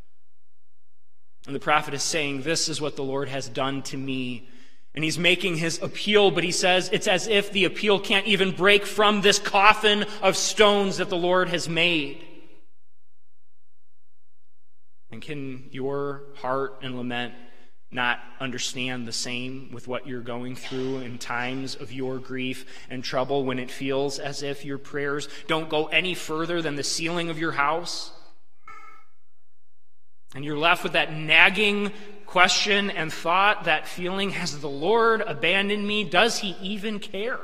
And 1.45 1.53
the 1.53 1.59
prophet 1.59 1.93
is 1.93 2.01
saying, 2.01 2.41
This 2.41 2.67
is 2.67 2.81
what 2.81 2.95
the 2.95 3.03
Lord 3.03 3.29
has 3.29 3.47
done 3.47 3.83
to 3.83 3.97
me 3.97 4.49
and 4.97 5.03
he's 5.03 5.19
making 5.19 5.57
his 5.57 5.79
appeal, 5.83 6.31
but 6.31 6.43
he 6.43 6.51
says 6.51 6.89
it's 6.91 7.07
as 7.07 7.27
if 7.27 7.51
the 7.51 7.65
appeal 7.65 7.99
can't 7.99 8.25
even 8.25 8.49
break 8.49 8.83
from 8.83 9.21
this 9.21 9.37
coffin 9.37 10.03
of 10.23 10.35
stones 10.35 10.97
that 10.97 11.07
the 11.07 11.15
Lord 11.15 11.49
has 11.49 11.69
made. 11.69 12.25
And 15.11 15.21
can 15.21 15.69
your 15.71 16.23
heart 16.37 16.79
and 16.81 16.97
lament 16.97 17.35
not 17.91 18.19
understand 18.39 19.07
the 19.07 19.13
same 19.13 19.69
with 19.71 19.87
what 19.87 20.07
you're 20.07 20.19
going 20.19 20.55
through 20.55 20.97
in 21.01 21.19
times 21.19 21.75
of 21.75 21.91
your 21.91 22.17
grief 22.17 22.65
and 22.89 23.03
trouble 23.03 23.45
when 23.45 23.59
it 23.59 23.69
feels 23.69 24.17
as 24.17 24.41
if 24.41 24.65
your 24.65 24.79
prayers 24.79 25.29
don't 25.45 25.69
go 25.69 25.85
any 25.85 26.15
further 26.15 26.59
than 26.59 26.75
the 26.75 26.83
ceiling 26.83 27.29
of 27.29 27.37
your 27.37 27.51
house? 27.51 28.09
And 30.37 30.45
you're 30.45 30.55
left 30.55 30.83
with 30.83 30.93
that 30.93 31.11
nagging 31.11 31.91
question 32.27 32.91
and 32.91 33.11
thought, 33.11 33.63
that 33.63 33.87
feeling 33.87 34.29
Has 34.29 34.59
the 34.59 34.69
Lord 34.69 35.21
abandoned 35.21 35.87
me? 35.87 36.03
Does 36.03 36.37
he 36.37 36.55
even 36.61 36.99
care? 36.99 37.39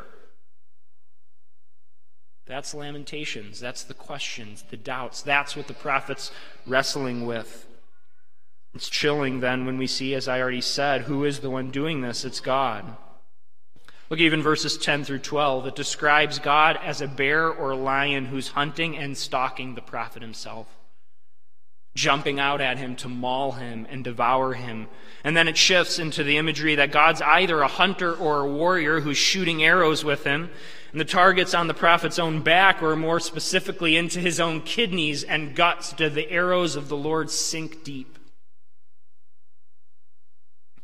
That's 2.46 2.76
Lamentations. 2.76 3.60
That's 3.60 3.82
the 3.82 3.96
questions, 3.96 4.64
the 4.70 4.78
doubts. 4.78 5.24
That's 5.24 5.56
what 5.56 5.66
the 5.66 5.74
prophet's 5.74 6.32
wrestling 6.68 7.26
with. 7.26 7.66
It's 8.76 8.90
chilling 8.90 9.40
then 9.40 9.66
when 9.66 9.80
we 9.80 9.88
see, 9.88 10.14
as 10.14 10.28
I 10.28 10.40
already 10.40 10.62
said, 10.62 11.02
who 11.02 11.26
is 11.26 11.40
the 11.40 11.50
one 11.50 11.72
doing 11.72 12.02
this? 12.02 12.24
It's 12.24 12.42
God. 12.42 12.86
Look 14.12 14.20
even 14.20 14.44
verses 14.44 14.78
10 14.78 15.04
through 15.04 15.18
12. 15.18 15.66
It 15.66 15.76
describes 15.76 16.38
God 16.38 16.78
as 16.84 17.02
a 17.02 17.08
bear 17.08 17.50
or 17.50 17.74
lion 17.74 18.26
who's 18.26 18.50
hunting 18.50 18.96
and 18.96 19.18
stalking 19.18 19.74
the 19.74 19.82
prophet 19.82 20.22
himself 20.22 20.68
jumping 21.96 22.40
out 22.40 22.62
at 22.62 22.78
him 22.78 22.96
to 22.98 23.08
maul 23.08 23.54
him 23.54 23.86
and 23.90 24.04
devour 24.04 24.54
him. 24.54 24.88
And 25.24 25.38
then 25.38 25.48
it 25.48 25.58
shifts 25.58 26.00
into 26.00 26.24
the 26.24 26.38
imagery 26.38 26.76
that 26.76 26.92
God's 26.92 27.22
either 27.22 27.62
a 27.62 27.68
hunter 27.68 28.14
or 28.14 28.42
a 28.42 28.52
warrior 28.52 29.00
who's 29.00 29.18
shooting 29.18 29.64
arrows 29.64 30.04
with 30.04 30.24
him. 30.24 30.50
And 30.92 31.00
the 31.00 31.06
target's 31.06 31.54
on 31.54 31.68
the 31.68 31.74
prophet's 31.74 32.20
own 32.20 32.42
back, 32.42 32.84
or 32.84 32.96
more 32.96 33.20
specifically, 33.20 33.96
into 33.96 34.20
his 34.20 34.40
own 34.40 34.62
kidneys 34.62 35.24
and 35.24 35.56
guts, 35.56 35.94
do 35.94 36.10
the 36.10 36.30
arrows 36.30 36.76
of 36.76 36.90
the 36.90 36.98
Lord 36.98 37.32
sink 37.32 37.84
deep. 37.84 38.20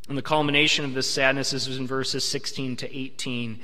And 0.08 0.18
the 0.18 0.24
culmination 0.24 0.86
of 0.86 0.94
this 0.94 1.10
sadness 1.10 1.54
is 1.54 1.78
in 1.78 1.86
verses 1.86 2.24
16 2.24 2.78
to 2.78 2.98
18. 2.98 3.60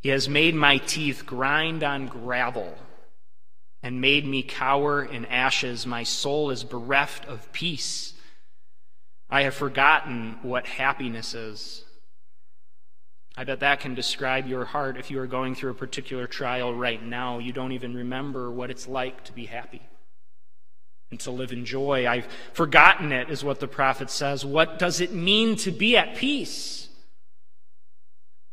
He 0.00 0.08
has 0.10 0.28
made 0.28 0.54
my 0.54 0.78
teeth 0.78 1.26
grind 1.26 1.82
on 1.82 2.06
gravel 2.06 2.78
and 3.86 4.00
made 4.00 4.26
me 4.26 4.42
cower 4.42 5.04
in 5.04 5.24
ashes. 5.26 5.86
My 5.86 6.02
soul 6.02 6.50
is 6.50 6.64
bereft 6.64 7.24
of 7.26 7.52
peace. 7.52 8.14
I 9.30 9.42
have 9.42 9.54
forgotten 9.54 10.40
what 10.42 10.66
happiness 10.66 11.34
is. 11.34 11.84
I 13.36 13.44
bet 13.44 13.60
that 13.60 13.78
can 13.78 13.94
describe 13.94 14.48
your 14.48 14.64
heart 14.64 14.96
if 14.96 15.08
you 15.08 15.20
are 15.20 15.28
going 15.28 15.54
through 15.54 15.70
a 15.70 15.74
particular 15.74 16.26
trial 16.26 16.74
right 16.74 17.00
now. 17.00 17.38
You 17.38 17.52
don't 17.52 17.70
even 17.70 17.94
remember 17.94 18.50
what 18.50 18.72
it's 18.72 18.88
like 18.88 19.22
to 19.22 19.32
be 19.32 19.46
happy 19.46 19.82
and 21.12 21.20
to 21.20 21.30
live 21.30 21.52
in 21.52 21.64
joy. 21.64 22.08
I've 22.08 22.26
forgotten 22.54 23.12
it, 23.12 23.30
is 23.30 23.44
what 23.44 23.60
the 23.60 23.68
prophet 23.68 24.10
says. 24.10 24.44
What 24.44 24.80
does 24.80 25.00
it 25.00 25.12
mean 25.12 25.54
to 25.58 25.70
be 25.70 25.96
at 25.96 26.16
peace? 26.16 26.88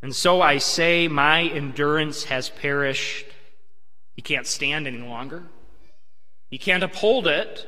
And 0.03 0.15
so 0.15 0.43
I 0.43 0.59
say, 0.59 1.07
My 1.07 1.41
endurance 1.41 2.25
has 2.25 2.49
perished. 2.49 3.25
He 4.15 4.21
can't 4.21 4.47
stand 4.47 4.87
any 4.87 4.99
longer. 4.99 5.43
He 6.49 6.57
can't 6.57 6.83
uphold 6.83 7.27
it. 7.27 7.67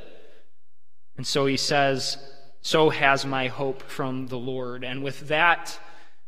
And 1.18 1.26
so 1.26 1.46
he 1.46 1.58
says, 1.58 2.18
So 2.62 2.90
has 2.90 3.26
my 3.26 3.48
hope 3.48 3.82
from 3.84 4.28
the 4.28 4.38
Lord. 4.38 4.84
And 4.84 5.04
with 5.04 5.28
that 5.28 5.80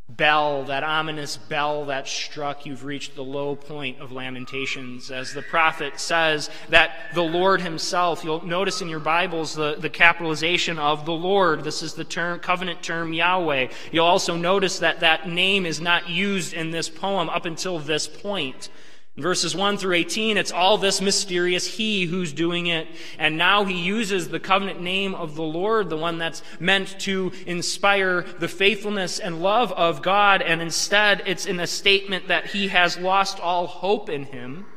bell, 0.10 0.64
that 0.64 0.84
ominous 0.84 1.36
bell 1.36 1.86
that 1.86 2.08
struck, 2.08 2.66
you've 2.66 2.86
reached 2.86 3.16
the 3.16 3.24
low 3.24 3.56
point 3.56 4.00
of 4.00 4.12
Lamentations. 4.14 5.12
As 5.12 5.34
the 5.34 5.42
prophet 5.42 6.00
says, 6.00 6.50
that 6.70 6.92
the 7.14 7.22
Lord 7.22 7.62
himself, 7.62 8.24
you'll 8.24 8.46
notice 8.46 8.82
in 8.82 8.88
your 8.88 9.02
Bibles 9.02 9.54
the, 9.54 9.76
the 9.76 9.90
capitalization 9.90 10.80
of 10.80 11.06
the 11.06 11.12
Lord. 11.12 11.64
This 11.64 11.84
is 11.84 11.94
the 11.94 12.06
term, 12.06 12.40
covenant 12.40 12.82
term 12.82 13.12
Yahweh. 13.12 13.68
You'll 13.92 14.06
also 14.06 14.38
notice 14.38 14.80
that 14.80 15.02
that 15.02 15.28
name 15.28 15.66
is 15.66 15.82
not 15.82 16.10
used 16.10 16.54
in 16.54 16.72
this 16.72 16.88
poem 16.88 17.30
up 17.30 17.46
until 17.46 17.78
this 17.78 18.08
point. 18.08 18.70
In 19.18 19.24
verses 19.24 19.56
1 19.56 19.80
through 19.80 19.96
18, 19.96 20.38
it's 20.38 20.52
all 20.52 20.78
this 20.78 21.02
mysterious 21.02 21.66
He 21.66 22.06
who's 22.06 22.32
doing 22.32 22.68
it. 22.68 22.88
And 23.18 23.36
now 23.36 23.66
he 23.66 23.74
uses 23.74 24.30
the 24.30 24.40
covenant 24.40 24.80
name 24.80 25.16
of 25.16 25.34
the 25.34 25.42
Lord, 25.44 25.90
the 25.90 25.98
one 25.98 26.20
that's 26.20 26.44
meant 26.60 27.00
to 27.00 27.32
inspire 27.48 28.22
the 28.22 28.48
faithfulness 28.48 29.18
and 29.18 29.42
love 29.42 29.72
of 29.72 30.04
God. 30.04 30.44
And 30.44 30.62
instead, 30.62 31.24
it's 31.26 31.48
in 31.48 31.60
a 31.60 31.66
statement 31.66 32.28
that 32.28 32.46
he 32.52 32.68
has 32.68 33.00
lost 33.00 33.40
all 33.40 33.66
hope 33.66 34.08
in 34.08 34.26
him. 34.26 34.68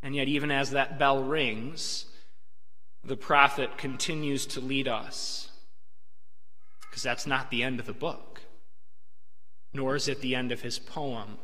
And 0.00 0.14
yet, 0.14 0.28
even 0.28 0.52
as 0.52 0.70
that 0.70 0.96
bell 0.96 1.24
rings, 1.24 2.06
the 3.02 3.16
prophet 3.16 3.78
continues 3.78 4.46
to 4.46 4.60
lead 4.60 4.86
us. 4.86 5.50
Because 6.82 7.02
that's 7.02 7.26
not 7.26 7.50
the 7.50 7.64
end 7.64 7.80
of 7.80 7.86
the 7.86 7.92
book, 7.92 8.42
nor 9.72 9.96
is 9.96 10.06
it 10.06 10.20
the 10.20 10.36
end 10.36 10.52
of 10.52 10.60
his 10.60 10.78
poem. 10.78 11.38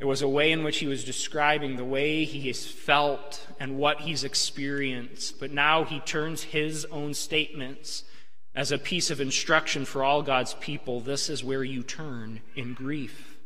It 0.00 0.06
was 0.06 0.22
a 0.22 0.28
way 0.28 0.50
in 0.50 0.64
which 0.64 0.78
he 0.78 0.86
was 0.86 1.04
describing 1.04 1.76
the 1.76 1.84
way 1.84 2.24
he 2.24 2.48
has 2.48 2.66
felt 2.66 3.46
and 3.60 3.76
what 3.76 4.00
he's 4.00 4.24
experienced. 4.24 5.38
But 5.38 5.52
now 5.52 5.84
he 5.84 6.00
turns 6.00 6.42
his 6.42 6.86
own 6.86 7.12
statements 7.12 8.04
as 8.54 8.72
a 8.72 8.78
piece 8.78 9.10
of 9.10 9.20
instruction 9.20 9.84
for 9.84 10.02
all 10.02 10.22
God's 10.22 10.54
people. 10.54 11.00
This 11.00 11.28
is 11.28 11.44
where 11.44 11.62
you 11.62 11.82
turn 11.82 12.40
in 12.56 12.72
grief. 12.72 13.36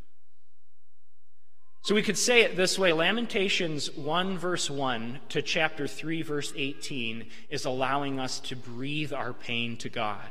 So 1.82 1.94
we 1.94 2.02
could 2.02 2.16
say 2.16 2.42
it 2.42 2.56
this 2.56 2.78
way 2.78 2.92
Lamentations 2.92 3.90
1, 3.90 4.38
verse 4.38 4.70
1 4.70 5.18
to 5.30 5.42
chapter 5.42 5.88
3, 5.88 6.22
verse 6.22 6.52
18 6.56 7.26
is 7.50 7.64
allowing 7.64 8.20
us 8.20 8.38
to 8.40 8.56
breathe 8.56 9.12
our 9.12 9.32
pain 9.32 9.76
to 9.78 9.88
God. 9.88 10.30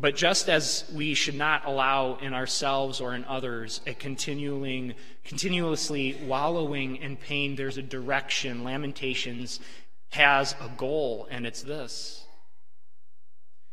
But 0.00 0.14
just 0.14 0.48
as 0.48 0.84
we 0.94 1.14
should 1.14 1.34
not 1.34 1.66
allow 1.66 2.16
in 2.16 2.32
ourselves 2.32 3.00
or 3.00 3.14
in 3.14 3.24
others 3.24 3.80
a 3.84 3.94
continuing, 3.94 4.94
continuously 5.24 6.16
wallowing 6.24 6.96
in 6.96 7.16
pain, 7.16 7.56
there's 7.56 7.78
a 7.78 7.82
direction. 7.82 8.62
Lamentations 8.62 9.58
has 10.10 10.54
a 10.60 10.68
goal, 10.76 11.26
and 11.30 11.44
it's 11.44 11.62
this. 11.62 12.24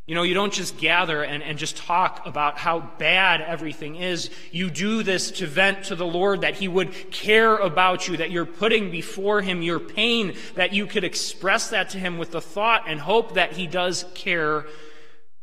You 0.08 0.14
know, 0.14 0.22
you 0.22 0.36
don't 0.36 0.54
just 0.54 0.78
gather 0.78 1.24
and, 1.24 1.42
and 1.42 1.58
just 1.58 1.78
talk 1.78 2.28
about 2.28 2.60
how 2.60 2.80
bad 3.00 3.42
everything 3.42 3.96
is. 3.96 4.30
You 4.52 4.70
do 4.70 5.02
this 5.02 5.32
to 5.32 5.48
vent 5.48 5.86
to 5.86 5.96
the 5.96 6.06
Lord 6.06 6.42
that 6.42 6.56
He 6.56 6.68
would 6.68 7.12
care 7.12 7.56
about 7.56 8.08
you, 8.08 8.18
that 8.18 8.30
you're 8.30 8.46
putting 8.46 8.92
before 8.92 9.42
Him 9.42 9.64
your 9.64 9.80
pain, 9.80 10.36
that 10.56 10.74
you 10.74 10.86
could 10.86 11.04
express 11.04 11.70
that 11.70 11.90
to 11.92 12.00
Him 12.00 12.20
with 12.20 12.32
the 12.32 12.42
thought 12.42 12.84
and 12.88 13.00
hope 13.00 13.34
that 13.34 13.54
He 13.54 13.66
does 13.66 14.06
care. 14.14 14.66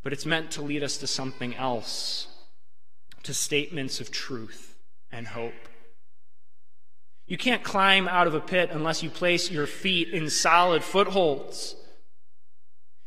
But 0.03 0.13
it's 0.13 0.27
meant 0.27 0.51
to 0.53 0.63
lead 0.63 0.83
us 0.83 0.97
to 0.99 1.07
something 1.07 1.55
else, 1.55 2.27
to 3.23 3.33
statements 3.33 4.01
of 4.01 4.11
truth 4.11 4.77
and 5.11 5.29
hope. 5.29 5.53
You 7.27 7.39
can't 7.39 7.63
climb 7.63 8.09
out 8.09 8.27
of 8.27 8.35
a 8.35 8.41
pit 8.41 8.71
unless 8.73 9.03
you 9.03 9.11
place 9.11 9.51
your 9.51 9.67
feet 9.67 10.09
in 10.09 10.29
solid 10.29 10.83
footholds. 10.83 11.77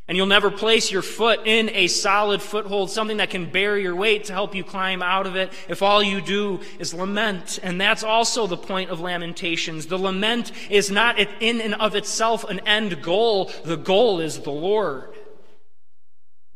And 0.07 0.15
you'll 0.15 0.27
never 0.27 0.51
place 0.51 0.91
your 0.91 1.01
foot 1.01 1.41
in 1.45 1.69
a 1.69 1.87
solid 1.87 2.39
foothold, 2.39 2.91
something 2.91 3.17
that 3.17 3.31
can 3.31 3.49
bear 3.49 3.75
your 3.75 3.95
weight 3.95 4.25
to 4.25 4.33
help 4.33 4.53
you 4.53 4.63
climb 4.63 5.01
out 5.01 5.25
of 5.25 5.35
it, 5.35 5.51
if 5.67 5.81
all 5.81 6.03
you 6.03 6.21
do 6.21 6.59
is 6.77 6.93
lament. 6.93 7.59
And 7.63 7.81
that's 7.81 8.03
also 8.03 8.45
the 8.45 8.55
point 8.55 8.91
of 8.91 8.99
Lamentations. 8.99 9.87
The 9.87 9.97
lament 9.97 10.51
is 10.69 10.91
not 10.91 11.17
in 11.19 11.59
and 11.59 11.73
of 11.73 11.95
itself 11.95 12.43
an 12.43 12.59
end 12.61 13.01
goal, 13.01 13.51
the 13.63 13.77
goal 13.77 14.19
is 14.19 14.39
the 14.39 14.51
Lord, 14.51 15.14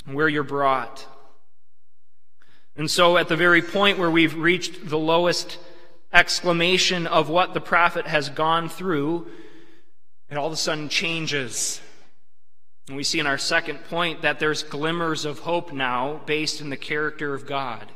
where 0.06 0.30
you're 0.30 0.44
brought. 0.44 1.06
And 2.76 2.90
so, 2.90 3.18
at 3.18 3.28
the 3.28 3.36
very 3.36 3.62
point 3.62 3.98
where 3.98 4.12
we've 4.12 4.36
reached 4.36 4.88
the 4.88 4.98
lowest 4.98 5.60
exclamation 6.14 7.08
of 7.08 7.30
what 7.30 7.54
the 7.54 7.62
prophet 7.62 8.08
has 8.08 8.30
gone 8.30 8.70
through, 8.70 9.28
it 10.30 10.38
all 10.38 10.48
of 10.48 10.54
a 10.54 10.58
sudden 10.58 10.90
changes. 10.90 11.82
And 12.88 12.98
we 12.98 13.04
see 13.04 13.20
in 13.20 13.28
our 13.28 13.38
second 13.38 13.84
point 13.86 14.24
that 14.24 14.40
there's 14.40 14.64
glimmers 14.64 15.26
of 15.26 15.40
hope 15.40 15.72
now 15.72 16.22
based 16.26 16.62
in 16.62 16.70
the 16.70 16.78
character 16.78 17.34
of 17.34 17.46
God. 17.46 17.92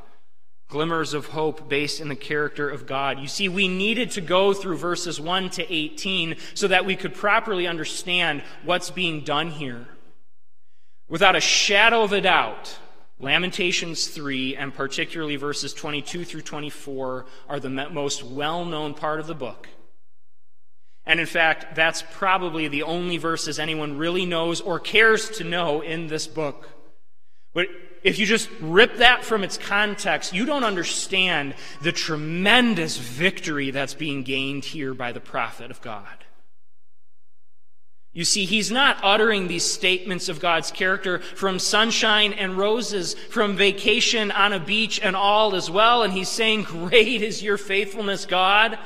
Glimmers 0.67 1.13
of 1.13 1.27
hope 1.27 1.67
based 1.67 1.99
in 1.99 2.09
the 2.09 2.15
character 2.15 2.69
of 2.69 2.85
God. 2.85 3.19
You 3.19 3.27
see, 3.27 3.49
we 3.49 3.67
needed 3.67 4.11
to 4.11 4.21
go 4.21 4.53
through 4.53 4.77
verses 4.77 5.19
1 5.19 5.49
to 5.51 5.73
18 5.73 6.35
so 6.53 6.67
that 6.67 6.85
we 6.85 6.95
could 6.95 7.13
properly 7.13 7.67
understand 7.67 8.43
what's 8.63 8.91
being 8.91 9.21
done 9.21 9.49
here. 9.49 9.87
Without 11.07 11.35
a 11.35 11.41
shadow 11.41 12.03
of 12.03 12.13
a 12.13 12.21
doubt, 12.21 12.77
Lamentations 13.19 14.07
3, 14.07 14.55
and 14.55 14.73
particularly 14.73 15.35
verses 15.35 15.73
22 15.73 16.25
through 16.25 16.41
24, 16.41 17.25
are 17.47 17.59
the 17.59 17.69
most 17.69 18.23
well 18.23 18.65
known 18.65 18.93
part 18.93 19.19
of 19.19 19.27
the 19.27 19.35
book. 19.35 19.69
And 21.05 21.19
in 21.19 21.25
fact, 21.25 21.75
that's 21.75 22.03
probably 22.13 22.67
the 22.67 22.83
only 22.83 23.17
verses 23.17 23.59
anyone 23.59 23.97
really 23.97 24.25
knows 24.25 24.61
or 24.61 24.79
cares 24.79 25.29
to 25.31 25.43
know 25.43 25.81
in 25.81 26.07
this 26.07 26.27
book. 26.27 26.69
But 27.53 27.67
if 28.03 28.19
you 28.19 28.25
just 28.25 28.49
rip 28.59 28.97
that 28.97 29.23
from 29.23 29.43
its 29.43 29.57
context, 29.57 30.33
you 30.33 30.45
don't 30.45 30.63
understand 30.63 31.55
the 31.81 31.91
tremendous 31.91 32.97
victory 32.97 33.71
that's 33.71 33.93
being 33.93 34.23
gained 34.23 34.65
here 34.65 34.93
by 34.93 35.11
the 35.11 35.19
prophet 35.19 35.71
of 35.71 35.81
God. 35.81 36.22
You 38.13 38.25
see, 38.25 38.45
he's 38.45 38.69
not 38.69 38.99
uttering 39.01 39.47
these 39.47 39.65
statements 39.65 40.29
of 40.29 40.39
God's 40.39 40.69
character 40.69 41.17
from 41.19 41.57
sunshine 41.57 42.33
and 42.33 42.55
roses, 42.55 43.15
from 43.15 43.57
vacation 43.57 44.29
on 44.31 44.53
a 44.53 44.59
beach 44.59 44.99
and 45.01 45.15
all 45.15 45.55
as 45.55 45.69
well, 45.71 46.03
and 46.03 46.13
he's 46.13 46.29
saying, 46.29 46.63
Great 46.63 47.23
is 47.23 47.41
your 47.41 47.57
faithfulness, 47.57 48.27
God. 48.27 48.77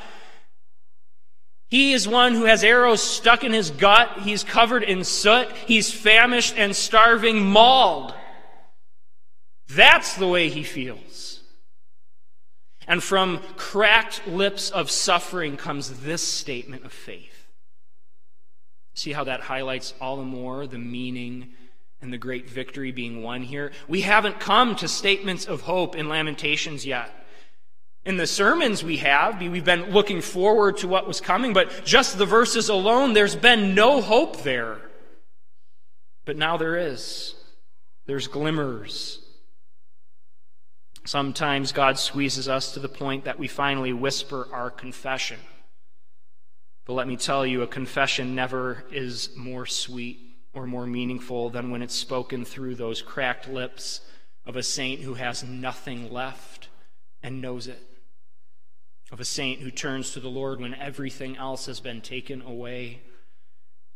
He 1.70 1.92
is 1.92 2.08
one 2.08 2.34
who 2.34 2.46
has 2.46 2.64
arrows 2.64 3.04
stuck 3.04 3.44
in 3.44 3.52
his 3.52 3.72
gut. 3.72 4.20
He's 4.20 4.46
covered 4.46 4.84
in 4.84 5.04
soot. 5.04 5.52
He's 5.66 5.92
famished 5.92 6.58
and 6.58 6.74
starving, 6.74 7.44
mauled. 7.46 8.14
That's 9.68 10.16
the 10.16 10.28
way 10.30 10.48
he 10.48 10.64
feels. 10.64 11.42
And 12.88 13.04
from 13.04 13.42
cracked 13.58 14.26
lips 14.28 14.70
of 14.70 14.90
suffering 14.90 15.58
comes 15.58 16.00
this 16.00 16.26
statement 16.26 16.86
of 16.86 16.94
faith. 16.94 17.37
See 18.98 19.12
how 19.12 19.26
that 19.26 19.42
highlights 19.42 19.94
all 20.02 20.18
the 20.18 20.24
more 20.24 20.66
the 20.66 20.80
meaning 20.80 21.50
and 22.02 22.12
the 22.12 22.18
great 22.18 22.50
victory 22.50 22.92
being 22.92 23.22
won 23.22 23.44
here? 23.44 23.72
We 23.88 24.02
haven't 24.02 24.40
come 24.40 24.76
to 24.78 24.88
statements 24.88 25.46
of 25.46 25.62
hope 25.62 25.96
in 25.96 26.10
Lamentations 26.10 26.84
yet. 26.84 27.14
In 28.06 28.18
the 28.18 28.26
sermons 28.26 28.84
we 28.84 28.98
have, 28.98 29.40
we've 29.40 29.64
been 29.64 29.92
looking 29.92 30.20
forward 30.20 30.78
to 30.78 30.88
what 30.88 31.06
was 31.06 31.22
coming, 31.22 31.54
but 31.54 31.86
just 31.86 32.18
the 32.18 32.26
verses 32.26 32.70
alone, 32.70 33.14
there's 33.14 33.36
been 33.36 33.76
no 33.76 34.02
hope 34.02 34.42
there. 34.42 34.80
But 36.26 36.38
now 36.38 36.58
there 36.58 36.76
is. 36.76 37.36
There's 38.08 38.28
glimmers. 38.28 39.20
Sometimes 41.06 41.72
God 41.72 42.00
squeezes 42.00 42.50
us 42.50 42.74
to 42.74 42.80
the 42.80 42.90
point 42.90 43.26
that 43.26 43.38
we 43.38 43.48
finally 43.48 43.94
whisper 43.94 44.48
our 44.52 44.72
confession. 44.72 45.38
But 46.88 46.94
let 46.94 47.08
me 47.08 47.18
tell 47.18 47.46
you, 47.46 47.62
a 47.62 47.68
confession 47.68 48.34
never 48.34 48.86
is 48.92 49.36
more 49.36 49.66
sweet 49.66 50.20
or 50.54 50.66
more 50.66 50.88
meaningful 50.88 51.50
than 51.50 51.70
when 51.70 51.82
it's 51.82 51.94
spoken 51.94 52.46
through 52.46 52.76
those 52.76 53.02
cracked 53.02 53.50
lips 53.50 54.00
of 54.46 54.56
a 54.56 54.64
saint 54.64 55.02
who 55.02 55.16
has 55.16 55.44
nothing 55.44 56.12
left 56.12 56.70
and 57.22 57.42
knows 57.42 57.68
it 57.68 57.84
of 59.12 59.20
a 59.20 59.26
saint 59.26 59.62
who 59.62 59.72
turns 59.72 60.12
to 60.12 60.20
the 60.20 60.30
Lord 60.30 60.60
when 60.60 60.74
everything 60.76 61.38
else 61.38 61.66
has 61.66 61.80
been 61.80 62.02
taken 62.02 62.42
away. 62.42 63.02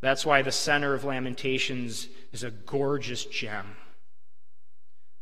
That's 0.01 0.25
why 0.25 0.41
the 0.41 0.51
center 0.51 0.93
of 0.93 1.04
Lamentations 1.04 2.08
is 2.32 2.43
a 2.43 2.51
gorgeous 2.51 3.25
gem. 3.25 3.75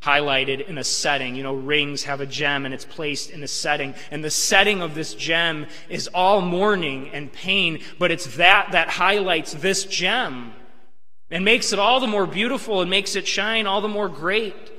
Highlighted 0.02 0.68
in 0.68 0.78
a 0.78 0.84
setting. 0.84 1.36
You 1.36 1.44
know, 1.44 1.54
rings 1.54 2.04
have 2.04 2.22
a 2.22 2.26
gem 2.26 2.66
and 2.66 2.74
it's 2.74 2.86
placed 2.86 3.30
in 3.30 3.44
a 3.44 3.48
setting. 3.48 3.94
And 4.12 4.24
the 4.24 4.30
setting 4.30 4.82
of 4.82 4.96
this 4.96 5.14
gem 5.14 5.68
is 5.90 6.08
all 6.14 6.42
mourning 6.42 7.10
and 7.10 7.32
pain, 7.32 7.82
but 7.98 8.10
it's 8.10 8.38
that 8.38 8.70
that 8.72 8.90
highlights 8.90 9.54
this 9.54 9.84
gem 9.84 10.54
and 11.30 11.46
makes 11.46 11.74
it 11.74 11.80
all 11.80 12.00
the 12.00 12.08
more 12.08 12.26
beautiful 12.26 12.82
and 12.82 12.90
makes 12.90 13.16
it 13.16 13.28
shine 13.28 13.68
all 13.68 13.82
the 13.82 13.88
more 13.88 14.10
great. 14.10 14.72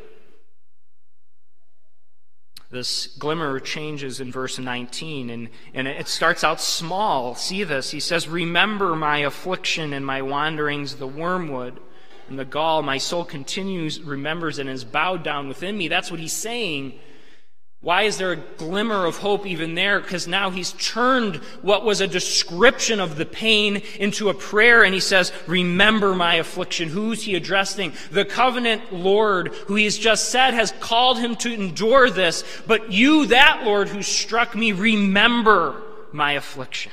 This 2.71 3.09
glimmer 3.09 3.59
changes 3.59 4.21
in 4.21 4.31
verse 4.31 4.59
19, 4.59 5.29
and, 5.29 5.49
and 5.75 5.89
it 5.89 6.07
starts 6.07 6.45
out 6.45 6.61
small. 6.61 7.35
See 7.35 7.65
this. 7.65 7.91
He 7.91 7.99
says, 7.99 8.29
Remember 8.29 8.95
my 8.95 9.19
affliction 9.19 9.93
and 9.93 10.07
my 10.07 10.23
wanderings, 10.23 10.97
the 10.97 11.07
wormwood 11.07 11.81
and 12.31 12.39
the 12.39 12.45
gall. 12.45 12.83
My 12.83 12.99
soul 12.99 13.25
continues, 13.25 14.01
remembers, 14.01 14.59
and 14.59 14.71
is 14.71 14.85
bowed 14.85 15.23
down 15.23 15.49
within 15.49 15.77
me. 15.77 15.89
That's 15.89 16.11
what 16.11 16.21
he's 16.21 16.33
saying. 16.33 16.99
Why 17.83 18.03
is 18.03 18.19
there 18.19 18.33
a 18.33 18.37
glimmer 18.37 19.07
of 19.07 19.17
hope 19.17 19.47
even 19.47 19.75
there? 19.75 20.01
Because 20.01 20.29
now 20.29 20.51
he's 20.51 20.73
turned 20.73 21.37
what 21.63 21.83
was 21.83 22.03
a 22.03 22.07
description 22.07 23.01
of 23.01 23.17
the 23.17 23.25
pain 23.25 23.83
into 23.99 24.29
a 24.29 24.35
prayer 24.35 24.85
and 24.85 24.93
he 24.93 25.01
says, 25.01 25.33
Remember 25.47 26.15
my 26.15 26.35
affliction. 26.35 26.91
Who's 26.91 27.23
he 27.23 27.37
addressing? 27.37 27.95
The 28.11 28.27
covenant 28.27 28.93
Lord, 28.93 29.55
who 29.67 29.77
he's 29.77 29.97
just 29.97 30.29
said 30.29 30.53
has 30.53 30.73
called 30.73 31.19
him 31.19 31.37
to 31.37 31.55
endure 31.55 32.11
this. 32.11 32.45
But 32.67 32.93
you, 32.93 33.27
that 33.27 33.63
Lord 33.65 33.89
who 33.89 34.03
struck 34.03 34.55
me, 34.55 34.73
remember 34.73 35.81
my 36.13 36.33
affliction. 36.33 36.93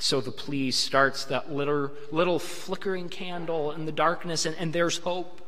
So 0.00 0.22
the 0.22 0.30
plea 0.30 0.70
starts 0.70 1.26
that 1.26 1.52
little, 1.52 1.90
little 2.10 2.38
flickering 2.38 3.10
candle 3.10 3.72
in 3.72 3.84
the 3.84 3.92
darkness, 3.92 4.46
and, 4.46 4.56
and 4.56 4.72
there's 4.72 4.96
hope. 4.98 5.42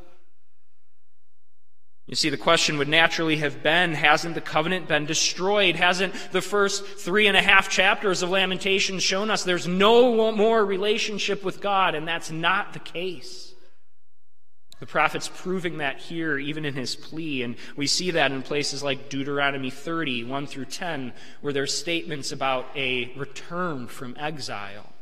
You 2.07 2.15
see, 2.15 2.29
the 2.29 2.37
question 2.37 2.77
would 2.77 2.89
naturally 2.89 3.37
have 3.37 3.63
been 3.63 3.95
Hasn't 3.95 4.35
the 4.35 4.43
covenant 4.43 4.89
been 4.89 5.07
destroyed? 5.07 5.77
Hasn't 5.77 6.15
the 6.33 6.43
first 6.43 6.85
three 6.85 7.29
and 7.29 7.37
a 7.37 7.41
half 7.41 7.71
chapters 7.71 8.23
of 8.23 8.29
Lamentations 8.29 9.03
shown 9.03 9.31
us 9.31 9.43
there's 9.43 9.67
no 9.67 10.33
more 10.33 10.63
relationship 10.63 11.43
with 11.43 11.63
God? 11.63 11.95
And 11.95 12.07
that's 12.07 12.31
not 12.31 12.75
the 12.75 12.79
case. 12.79 13.52
The 14.83 14.87
prophet's 14.87 15.29
proving 15.29 15.79
that 15.79 16.01
here, 16.01 16.37
even 16.37 16.65
in 16.65 16.75
his 16.75 16.97
plea. 16.97 17.45
And 17.45 17.55
we 17.77 17.87
see 17.87 18.11
that 18.11 18.33
in 18.33 18.43
places 18.43 18.83
like 18.83 19.09
Deuteronomy 19.09 19.71
30, 19.71 20.25
1 20.25 20.47
through 20.49 20.65
10, 20.65 21.13
where 21.41 21.53
there's 21.53 21.73
statements 21.73 22.33
about 22.33 22.67
a 22.75 23.13
return 23.15 23.87
from 23.87 24.17
exile, 24.19 24.93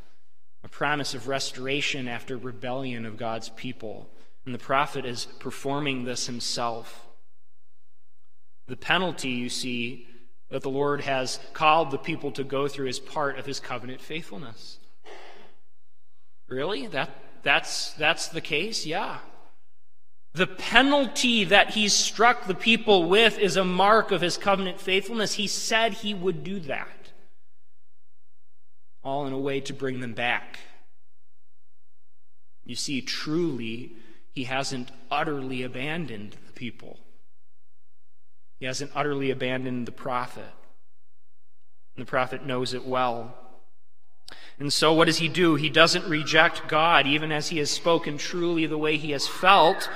a 0.63 0.69
promise 0.69 1.15
of 1.15 1.29
restoration 1.29 2.09
after 2.09 2.37
rebellion 2.37 3.07
of 3.07 3.17
God's 3.17 3.49
people. 3.49 4.11
And 4.45 4.55
the 4.55 4.59
prophet 4.59 5.07
is 5.07 5.25
performing 5.39 6.05
this 6.05 6.27
himself. 6.27 7.09
The 8.69 8.77
penalty, 8.77 9.31
you 9.31 9.49
see, 9.49 10.07
that 10.51 10.61
the 10.61 10.69
Lord 10.69 11.01
has 11.01 11.41
called 11.55 11.91
the 11.91 11.97
people 11.97 12.33
to 12.33 12.45
go 12.45 12.69
through 12.69 12.89
is 12.89 13.01
part 13.01 13.39
of 13.39 13.47
his 13.47 13.61
covenant 13.61 14.03
faithfulness. 14.03 14.77
Really? 16.49 16.87
That, 16.87 17.09
that's, 17.43 17.93
that's 17.93 18.29
the 18.29 18.43
case? 18.43 18.85
Yeah. 18.85 19.21
The 20.33 20.47
penalty 20.47 21.45
that 21.45 21.71
he 21.71 21.89
struck 21.89 22.47
the 22.47 22.55
people 22.55 23.09
with 23.09 23.39
is 23.39 23.57
a 23.57 23.65
mark 23.65 24.13
of 24.13 24.21
his 24.21 24.37
covenant 24.37 24.81
faithfulness. 24.81 25.35
He 25.35 25.49
said 25.49 25.93
he 25.93 26.15
would 26.15 26.45
do 26.45 26.61
that, 26.61 27.11
all 29.03 29.27
in 29.27 29.33
a 29.33 29.39
way 29.39 29.61
to 29.61 29.73
bring 29.73 30.01
them 30.01 30.15
back. 30.15 30.61
You 32.65 32.77
see, 32.77 33.01
truly, 33.03 33.93
he 34.31 34.45
hasn't 34.45 34.91
utterly 35.11 35.65
abandoned 35.65 36.37
the 36.47 36.53
people. 36.53 37.01
He 38.61 38.67
hasn't 38.67 38.93
utterly 38.95 39.33
abandoned 39.33 39.87
the 39.87 39.93
prophet. 39.93 40.53
And 41.97 42.07
the 42.07 42.09
prophet 42.09 42.47
knows 42.47 42.73
it 42.73 42.87
well. 42.87 43.35
And 44.61 44.73
so, 44.73 44.93
what 44.93 45.07
does 45.07 45.19
he 45.19 45.29
do? 45.29 45.57
He 45.57 45.71
doesn't 45.71 46.07
reject 46.07 46.69
God, 46.69 47.07
even 47.07 47.33
as 47.33 47.49
he 47.49 47.59
has 47.59 47.71
spoken 47.71 48.19
truly 48.19 48.67
the 48.67 48.79
way 48.79 48.99
he 48.99 49.11
has 49.11 49.27
felt. 49.27 49.91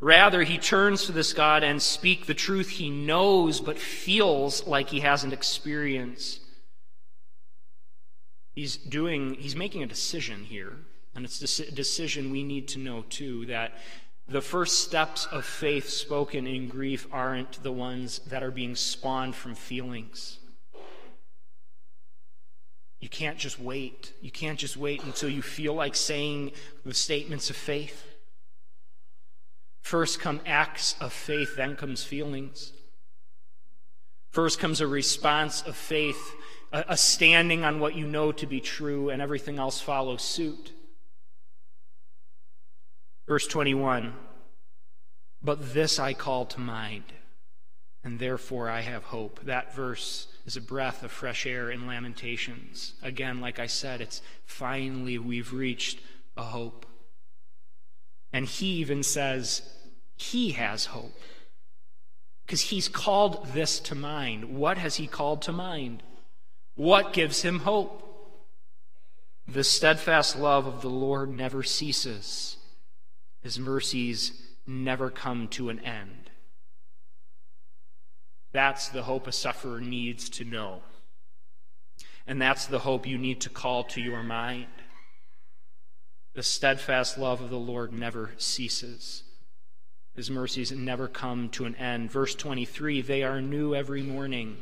Rather, 0.00 0.44
he 0.44 0.58
turns 0.58 1.06
to 1.06 1.12
this 1.12 1.32
God 1.32 1.64
and 1.64 1.82
speak 1.82 2.26
the 2.26 2.34
truth 2.34 2.68
he 2.68 2.88
knows 2.88 3.60
but 3.60 3.78
feels 3.78 4.66
like 4.66 4.90
he 4.90 5.00
hasn't 5.00 5.32
experienced. 5.32 6.40
He's 8.54 8.76
doing, 8.76 9.34
he's 9.34 9.56
making 9.56 9.82
a 9.82 9.86
decision 9.86 10.44
here. 10.44 10.76
And 11.14 11.24
it's 11.24 11.58
a 11.58 11.70
decision 11.72 12.30
we 12.30 12.44
need 12.44 12.68
to 12.68 12.78
know 12.78 13.04
too 13.08 13.46
that 13.46 13.72
the 14.28 14.40
first 14.40 14.84
steps 14.84 15.26
of 15.26 15.44
faith 15.44 15.88
spoken 15.88 16.46
in 16.46 16.68
grief 16.68 17.08
aren't 17.10 17.62
the 17.62 17.72
ones 17.72 18.20
that 18.28 18.42
are 18.42 18.50
being 18.50 18.76
spawned 18.76 19.34
from 19.34 19.54
feelings. 19.54 20.38
You 23.00 23.08
can't 23.08 23.38
just 23.38 23.58
wait. 23.58 24.12
You 24.20 24.30
can't 24.30 24.58
just 24.58 24.76
wait 24.76 25.02
until 25.02 25.28
you 25.28 25.42
feel 25.42 25.74
like 25.74 25.96
saying 25.96 26.52
the 26.84 26.94
statements 26.94 27.48
of 27.50 27.56
faith. 27.56 28.07
First 29.88 30.20
come 30.20 30.42
acts 30.44 30.96
of 31.00 31.14
faith, 31.14 31.56
then 31.56 31.74
comes 31.74 32.04
feelings. 32.04 32.74
First 34.28 34.58
comes 34.58 34.82
a 34.82 34.86
response 34.86 35.62
of 35.62 35.76
faith, 35.76 36.34
a, 36.70 36.94
standing 36.94 37.64
on 37.64 37.80
what 37.80 37.94
you 37.94 38.06
know 38.06 38.30
to 38.32 38.46
be 38.46 38.60
true, 38.60 39.08
and 39.08 39.22
everything 39.22 39.58
else 39.58 39.80
follows 39.80 40.20
suit. 40.20 40.72
Verse 43.26 43.46
21 43.46 44.12
But 45.42 45.72
this 45.72 45.98
I 45.98 46.12
call 46.12 46.44
to 46.44 46.60
mind, 46.60 47.04
and 48.04 48.18
therefore 48.18 48.68
I 48.68 48.82
have 48.82 49.04
hope. 49.04 49.40
That 49.46 49.74
verse 49.74 50.28
is 50.44 50.58
a 50.58 50.60
breath 50.60 51.02
of 51.02 51.10
fresh 51.10 51.46
air 51.46 51.70
in 51.70 51.86
Lamentations. 51.86 52.92
Again, 53.02 53.40
like 53.40 53.58
I 53.58 53.68
said, 53.68 54.02
it's 54.02 54.20
finally 54.44 55.16
we've 55.16 55.54
reached 55.54 55.98
a 56.36 56.42
hope. 56.42 56.84
And 58.34 58.44
he 58.44 58.66
even 58.66 59.02
says 59.02 59.62
he 60.18 60.52
has 60.52 60.86
hope. 60.86 61.18
Because 62.44 62.60
he's 62.62 62.88
called 62.88 63.46
this 63.54 63.78
to 63.80 63.94
mind. 63.94 64.56
What 64.56 64.78
has 64.78 64.96
he 64.96 65.06
called 65.06 65.42
to 65.42 65.52
mind? 65.52 66.02
What 66.74 67.12
gives 67.12 67.42
him 67.42 67.60
hope? 67.60 68.04
The 69.46 69.64
steadfast 69.64 70.38
love 70.38 70.66
of 70.66 70.82
the 70.82 70.90
Lord 70.90 71.30
never 71.30 71.62
ceases. 71.62 72.56
His 73.40 73.58
mercies 73.58 74.32
never 74.66 75.08
come 75.08 75.48
to 75.48 75.70
an 75.70 75.78
end. 75.80 76.30
That's 78.52 78.88
the 78.88 79.04
hope 79.04 79.26
a 79.26 79.32
sufferer 79.32 79.80
needs 79.80 80.28
to 80.30 80.44
know. 80.44 80.82
And 82.26 82.42
that's 82.42 82.66
the 82.66 82.80
hope 82.80 83.06
you 83.06 83.18
need 83.18 83.40
to 83.42 83.50
call 83.50 83.84
to 83.84 84.00
your 84.00 84.22
mind. 84.22 84.66
The 86.34 86.42
steadfast 86.42 87.18
love 87.18 87.40
of 87.40 87.50
the 87.50 87.58
Lord 87.58 87.92
never 87.92 88.32
ceases. 88.36 89.22
His 90.18 90.30
mercies 90.30 90.72
never 90.72 91.06
come 91.06 91.48
to 91.50 91.64
an 91.64 91.76
end. 91.76 92.10
Verse 92.10 92.34
23 92.34 93.02
they 93.02 93.22
are 93.22 93.40
new 93.40 93.72
every 93.72 94.02
morning. 94.02 94.56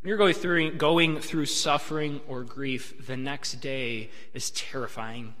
When 0.00 0.08
you're 0.08 0.18
going 0.18 0.34
through, 0.34 0.72
going 0.72 1.20
through 1.20 1.46
suffering 1.46 2.20
or 2.26 2.42
grief, 2.42 3.06
the 3.06 3.16
next 3.16 3.60
day 3.60 4.10
is 4.34 4.50
terrifying. 4.50 5.34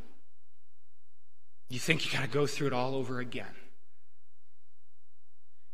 You 1.68 1.80
think 1.80 2.06
you 2.06 2.12
got 2.12 2.22
to 2.22 2.28
go 2.28 2.46
through 2.46 2.68
it 2.68 2.72
all 2.72 2.94
over 2.94 3.18
again. 3.18 3.56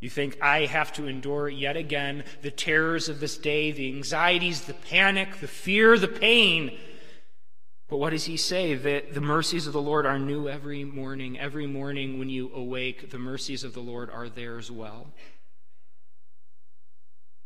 You 0.01 0.09
think, 0.09 0.39
I 0.41 0.65
have 0.65 0.91
to 0.95 1.07
endure 1.07 1.51
yet 1.51 1.77
again 1.77 2.25
the 2.41 2.51
terrors 2.51 3.11
of 3.11 3.21
this 3.21 3.37
day, 3.37 3.73
the 3.73 3.95
anxieties, 3.95 4.63
the 4.63 4.73
panic, 4.73 5.41
the 5.41 5.49
fear, 5.49 5.99
the 5.99 6.09
pain. 6.09 6.79
But 7.89 7.99
what 7.99 8.11
does 8.11 8.25
he 8.25 8.37
say? 8.37 8.75
That 8.75 9.15
the 9.15 9.21
mercies 9.21 9.67
of 9.67 9.73
the 9.73 9.81
Lord 9.81 10.07
are 10.07 10.19
new 10.19 10.49
every 10.49 10.85
morning. 10.85 11.39
Every 11.39 11.67
morning 11.67 12.19
when 12.19 12.29
you 12.29 12.51
awake, 12.53 13.11
the 13.11 13.19
mercies 13.19 13.63
of 13.63 13.75
the 13.75 13.81
Lord 13.81 14.11
are 14.11 14.29
there 14.29 14.59
as 14.59 14.71
well. 14.71 15.13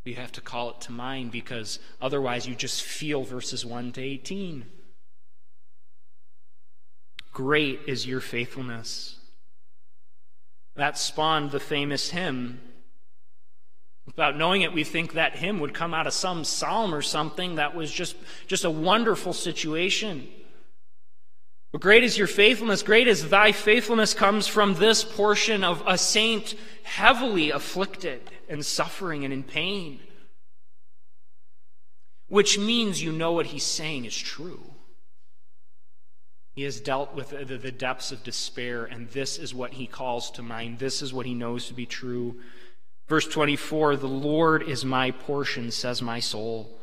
You 0.05 0.15
have 0.15 0.33
to 0.33 0.41
call 0.41 0.71
it 0.71 0.81
to 0.83 0.93
mind 0.93 1.31
because 1.31 1.79
otherwise 2.01 2.47
you 2.47 2.55
just 2.55 2.83
feel 2.83 3.23
verses 3.23 3.67
1 3.67 3.93
to 3.93 4.03
18. 4.03 4.65
Great 7.33 7.81
is 7.87 8.07
your 8.07 8.21
faithfulness. 8.21 9.19
That 10.75 10.99
spawned 10.99 11.51
the 11.51 11.61
famous 11.61 12.11
hymn. 12.11 12.61
Without 14.17 14.37
knowing 14.37 14.63
it, 14.63 14.73
we 14.73 14.85
think 14.85 15.15
that 15.15 15.37
hymn 15.37 15.61
would 15.61 15.75
come 15.75 15.95
out 15.95 16.07
of 16.07 16.13
some 16.13 16.45
psalm 16.45 16.95
or 16.95 17.03
something 17.03 17.55
that 17.57 17.75
was 17.75 17.91
just, 17.91 18.17
just 18.47 18.65
a 18.65 18.71
wonderful 18.71 19.33
situation. 19.33 20.29
But 21.73 21.81
great 21.81 22.03
is 22.03 22.19
your 22.19 22.27
faithfulness. 22.27 22.83
Great 22.83 23.07
is 23.07 23.29
thy 23.29 23.53
faithfulness 23.53 24.13
comes 24.13 24.49
from 24.49 24.75
this 24.75 25.05
portion 25.05 25.63
of 25.63 25.83
a 25.87 25.97
saint 25.97 26.55
heavily 26.83 27.51
afflicted 27.51 28.21
and 28.49 28.67
suffering 28.67 29.25
and 29.25 29.33
in 29.33 29.45
pain. 29.45 30.01
Which 32.27 32.59
means 32.59 33.03
you 33.03 33.13
know 33.13 33.33
what 33.33 33.47
he's 33.47 33.65
saying 33.65 34.05
is 34.05 34.17
true. 34.17 34.61
He 36.55 36.63
has 36.63 36.81
dealt 36.81 37.15
with 37.15 37.31
the 37.31 37.73
depths 37.73 38.11
of 38.11 38.25
despair, 38.25 38.85
and 38.85 39.09
this 39.11 39.39
is 39.39 39.55
what 39.55 39.75
he 39.75 39.87
calls 39.87 40.33
to 40.33 40.43
mind. 40.43 40.81
This 40.81 41.01
is 41.01 41.13
what 41.13 41.27
he 41.27 41.35
knows 41.35 41.69
to 41.69 41.75
be 41.75 41.87
true. 41.87 42.41
Verse 43.11 43.27
24 43.27 43.97
The 43.97 44.07
Lord 44.07 44.63
is 44.63 44.85
my 44.85 45.11
portion, 45.11 45.73
says 45.73 46.01
my 46.01 46.21
soul. 46.21 46.79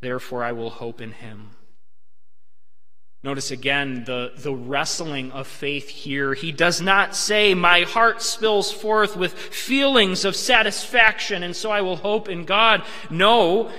Therefore 0.00 0.42
I 0.42 0.52
will 0.52 0.70
hope 0.70 1.02
in 1.02 1.12
him. 1.12 1.50
Notice 3.22 3.50
again 3.50 4.04
the, 4.04 4.32
the 4.34 4.54
wrestling 4.54 5.30
of 5.30 5.46
faith 5.46 5.88
here. 5.90 6.32
He 6.32 6.52
does 6.52 6.80
not 6.80 7.14
say, 7.14 7.52
My 7.52 7.82
heart 7.82 8.22
spills 8.22 8.72
forth 8.72 9.14
with 9.14 9.34
feelings 9.34 10.24
of 10.24 10.34
satisfaction, 10.34 11.42
and 11.42 11.54
so 11.54 11.70
I 11.70 11.82
will 11.82 11.96
hope 11.96 12.30
in 12.30 12.46
God. 12.46 12.82
No, 13.10 13.70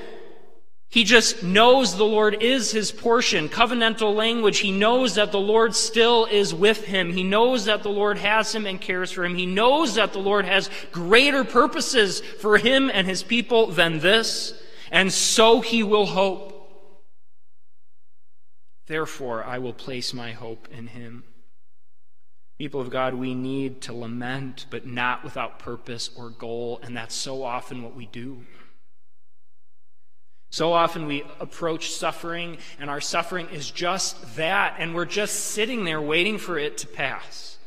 he 0.92 1.04
just 1.04 1.44
knows 1.44 1.96
the 1.96 2.04
Lord 2.04 2.42
is 2.42 2.72
his 2.72 2.92
portion. 2.92 3.48
Covenantal 3.48 4.16
language. 4.16 4.58
He 4.58 4.72
knows 4.72 5.16
that 5.16 5.32
the 5.32 5.40
Lord 5.40 5.76
still 5.76 6.26
is 6.26 6.52
with 6.52 6.86
him. 6.86 7.14
He 7.14 7.22
knows 7.22 7.66
that 7.66 7.84
the 7.84 7.92
Lord 7.92 8.18
has 8.18 8.56
him 8.56 8.66
and 8.66 8.82
cares 8.82 9.12
for 9.12 9.24
him. 9.24 9.36
He 9.36 9.46
knows 9.46 9.96
that 9.96 10.14
the 10.14 10.20
Lord 10.20 10.46
has 10.46 10.72
greater 10.92 11.44
purposes 11.44 12.22
for 12.22 12.58
him 12.58 12.90
and 12.92 13.06
his 13.06 13.22
people 13.22 13.68
than 13.68 14.00
this. 14.00 14.60
And 14.90 15.14
so 15.14 15.62
he 15.62 15.84
will 15.84 16.08
hope. 16.08 16.56
Therefore, 18.88 19.44
I 19.44 19.60
will 19.60 19.74
place 19.74 20.12
my 20.12 20.32
hope 20.32 20.68
in 20.72 20.88
him. 20.88 21.24
People 22.58 22.82
of 22.82 22.90
God, 22.90 23.14
we 23.14 23.36
need 23.36 23.82
to 23.82 23.94
lament, 23.94 24.66
but 24.72 24.88
not 24.88 25.24
without 25.24 25.60
purpose 25.60 26.10
or 26.18 26.32
goal, 26.32 26.80
and 26.82 26.98
that's 26.98 27.14
so 27.14 27.44
often 27.44 27.84
what 27.84 27.96
we 27.96 28.08
do. 28.08 28.42
So 30.52 30.74
often 30.74 31.06
we 31.06 31.24
approach 31.40 31.92
suffering, 31.92 32.58
and 32.80 32.90
our 32.90 33.02
suffering 33.02 33.48
is 33.50 33.70
just 33.70 34.36
that, 34.36 34.76
and 34.80 34.96
we're 34.96 35.06
just 35.06 35.36
sitting 35.52 35.86
there 35.86 36.02
waiting 36.02 36.40
for 36.40 36.58
it 36.58 36.80
to 36.80 36.88
pass. 36.88 37.58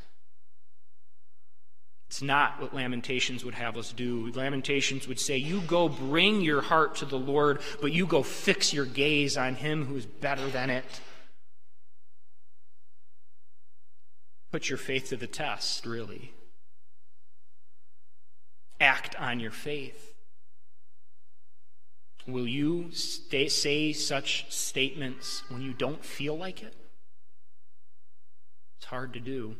It's 2.09 2.21
not 2.21 2.61
what 2.61 2.75
Lamentations 2.75 3.45
would 3.45 3.55
have 3.55 3.79
us 3.79 3.93
do. 3.93 4.31
Lamentations 4.35 5.09
would 5.09 5.21
say, 5.21 5.39
You 5.39 5.63
go 5.63 5.89
bring 5.89 6.43
your 6.43 6.61
heart 6.61 6.97
to 6.97 7.07
the 7.07 7.19
Lord, 7.19 7.61
but 7.81 7.93
you 7.93 8.05
go 8.05 8.23
fix 8.23 8.75
your 8.75 8.85
gaze 8.85 9.37
on 9.37 9.55
Him 9.55 9.87
who 9.87 9.97
is 9.97 10.05
better 10.05 10.47
than 10.49 10.69
it. 10.69 10.85
Put 14.51 14.69
your 14.69 14.77
faith 14.77 15.09
to 15.09 15.17
the 15.17 15.27
test, 15.27 15.87
really. 15.87 16.35
Act 18.79 19.17
on 19.17 19.41
your 19.41 19.51
faith. 19.51 20.12
Will 22.27 22.47
you 22.47 22.93
stay, 22.93 23.49
say 23.49 23.93
such 23.93 24.51
statements 24.51 25.43
when 25.49 25.61
you 25.63 25.73
don't 25.73 26.05
feel 26.05 26.39
like 26.39 26.63
it? 26.63 26.75
It's 28.79 28.87
hard 28.87 29.13
to 29.15 29.21
do. 29.21 29.57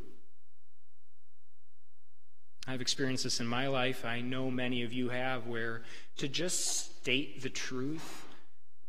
I've 2.67 2.81
experienced 2.81 3.25
this 3.25 3.41
in 3.41 3.47
my 3.49 3.67
life. 3.67 4.05
I 4.05 4.21
know 4.21 4.51
many 4.51 4.85
of 4.85 4.93
you 4.93 5.09
have, 5.09 5.49
where 5.49 5.83
to 6.19 6.29
just 6.29 6.93
state 7.01 7.43
the 7.43 7.51
truth 7.51 8.27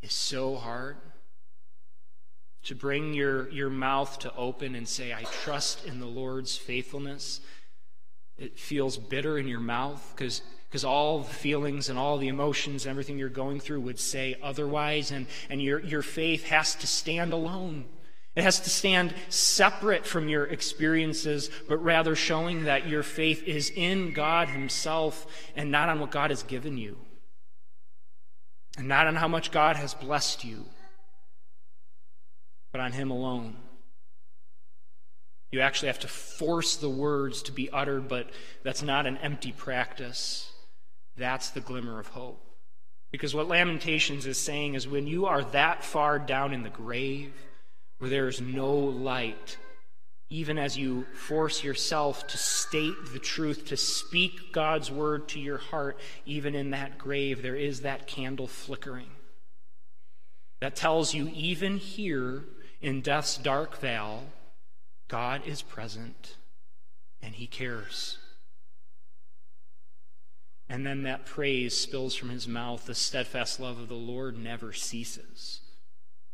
is 0.03 0.13
so 0.13 0.55
hard. 0.55 0.97
to 2.63 2.75
bring 2.75 3.13
your, 3.13 3.49
your 3.49 3.69
mouth 3.69 4.19
to 4.19 4.33
open 4.35 4.75
and 4.75 4.87
say, 4.87 5.13
I 5.13 5.23
trust 5.23 5.85
in 5.85 5.99
the 5.99 6.05
Lord's 6.05 6.55
faithfulness. 6.55 7.41
It 8.37 8.57
feels 8.57 8.97
bitter 8.97 9.37
in 9.37 9.47
your 9.47 9.59
mouth 9.59 10.13
because 10.15 10.41
because 10.73 10.83
all 10.83 11.19
the 11.19 11.31
feelings 11.31 11.89
and 11.89 11.99
all 11.99 12.17
the 12.17 12.29
emotions 12.29 12.83
and 12.83 12.89
everything 12.89 13.19
you're 13.19 13.29
going 13.29 13.59
through 13.59 13.79
would 13.79 13.99
say 13.99 14.35
otherwise, 14.41 15.11
and, 15.11 15.27
and 15.47 15.61
your, 15.61 15.79
your 15.81 16.01
faith 16.01 16.45
has 16.45 16.73
to 16.73 16.87
stand 16.87 17.31
alone. 17.31 17.85
It 18.35 18.43
has 18.43 18.59
to 18.61 18.71
stand 18.71 19.13
separate 19.29 20.03
from 20.03 20.27
your 20.27 20.45
experiences, 20.45 21.51
but 21.69 21.77
rather 21.77 22.15
showing 22.15 22.63
that 22.63 22.87
your 22.87 23.03
faith 23.03 23.43
is 23.43 23.69
in 23.69 24.13
God 24.13 24.49
Himself 24.49 25.27
and 25.55 25.69
not 25.69 25.89
on 25.89 25.99
what 25.99 26.09
God 26.09 26.31
has 26.31 26.41
given 26.41 26.75
you, 26.75 26.97
and 28.75 28.87
not 28.87 29.05
on 29.05 29.13
how 29.13 29.27
much 29.27 29.51
God 29.51 29.75
has 29.75 29.93
blessed 29.93 30.43
you, 30.43 30.65
but 32.71 32.81
on 32.81 32.93
Him 32.93 33.11
alone. 33.11 33.57
You 35.51 35.61
actually 35.61 35.89
have 35.89 35.99
to 35.99 36.07
force 36.07 36.77
the 36.77 36.89
words 36.89 37.43
to 37.43 37.51
be 37.51 37.69
uttered, 37.69 38.07
but 38.07 38.31
that's 38.63 38.81
not 38.81 39.05
an 39.05 39.17
empty 39.17 39.51
practice. 39.51 40.49
That's 41.17 41.49
the 41.51 41.61
glimmer 41.61 41.99
of 41.99 42.07
hope. 42.07 42.41
Because 43.11 43.35
what 43.35 43.47
Lamentations 43.47 44.25
is 44.25 44.39
saying 44.39 44.73
is 44.73 44.87
when 44.87 45.05
you 45.05 45.27
are 45.27 45.43
that 45.43 45.83
far 45.83 46.17
down 46.17 46.53
in 46.53 46.63
the 46.63 46.69
grave 46.69 47.31
where 47.99 48.09
there 48.09 48.27
is 48.27 48.41
no 48.41 48.73
light, 48.73 49.57
even 50.29 50.57
as 50.57 50.75
you 50.75 51.05
force 51.13 51.63
yourself 51.63 52.25
to 52.27 52.37
state 52.37 52.95
the 53.13 53.19
truth, 53.19 53.67
to 53.67 53.77
speak 53.77 54.51
God's 54.51 54.89
word 54.89 55.27
to 55.29 55.39
your 55.39 55.59
heart, 55.59 55.99
even 56.25 56.55
in 56.55 56.71
that 56.71 56.97
grave, 56.97 57.43
there 57.43 57.55
is 57.55 57.81
that 57.81 58.07
candle 58.07 58.47
flickering. 58.47 59.11
That 60.59 60.75
tells 60.75 61.13
you, 61.13 61.29
even 61.35 61.77
here 61.77 62.45
in 62.81 63.01
death's 63.01 63.37
dark 63.37 63.77
vale, 63.77 64.23
God 65.07 65.43
is 65.45 65.61
present 65.61 66.37
and 67.21 67.35
he 67.35 67.45
cares. 67.45 68.17
And 70.69 70.85
then 70.85 71.03
that 71.03 71.25
praise 71.25 71.77
spills 71.77 72.15
from 72.15 72.29
his 72.29 72.47
mouth. 72.47 72.85
The 72.85 72.95
steadfast 72.95 73.59
love 73.59 73.79
of 73.79 73.89
the 73.89 73.93
Lord 73.93 74.37
never 74.37 74.73
ceases, 74.73 75.61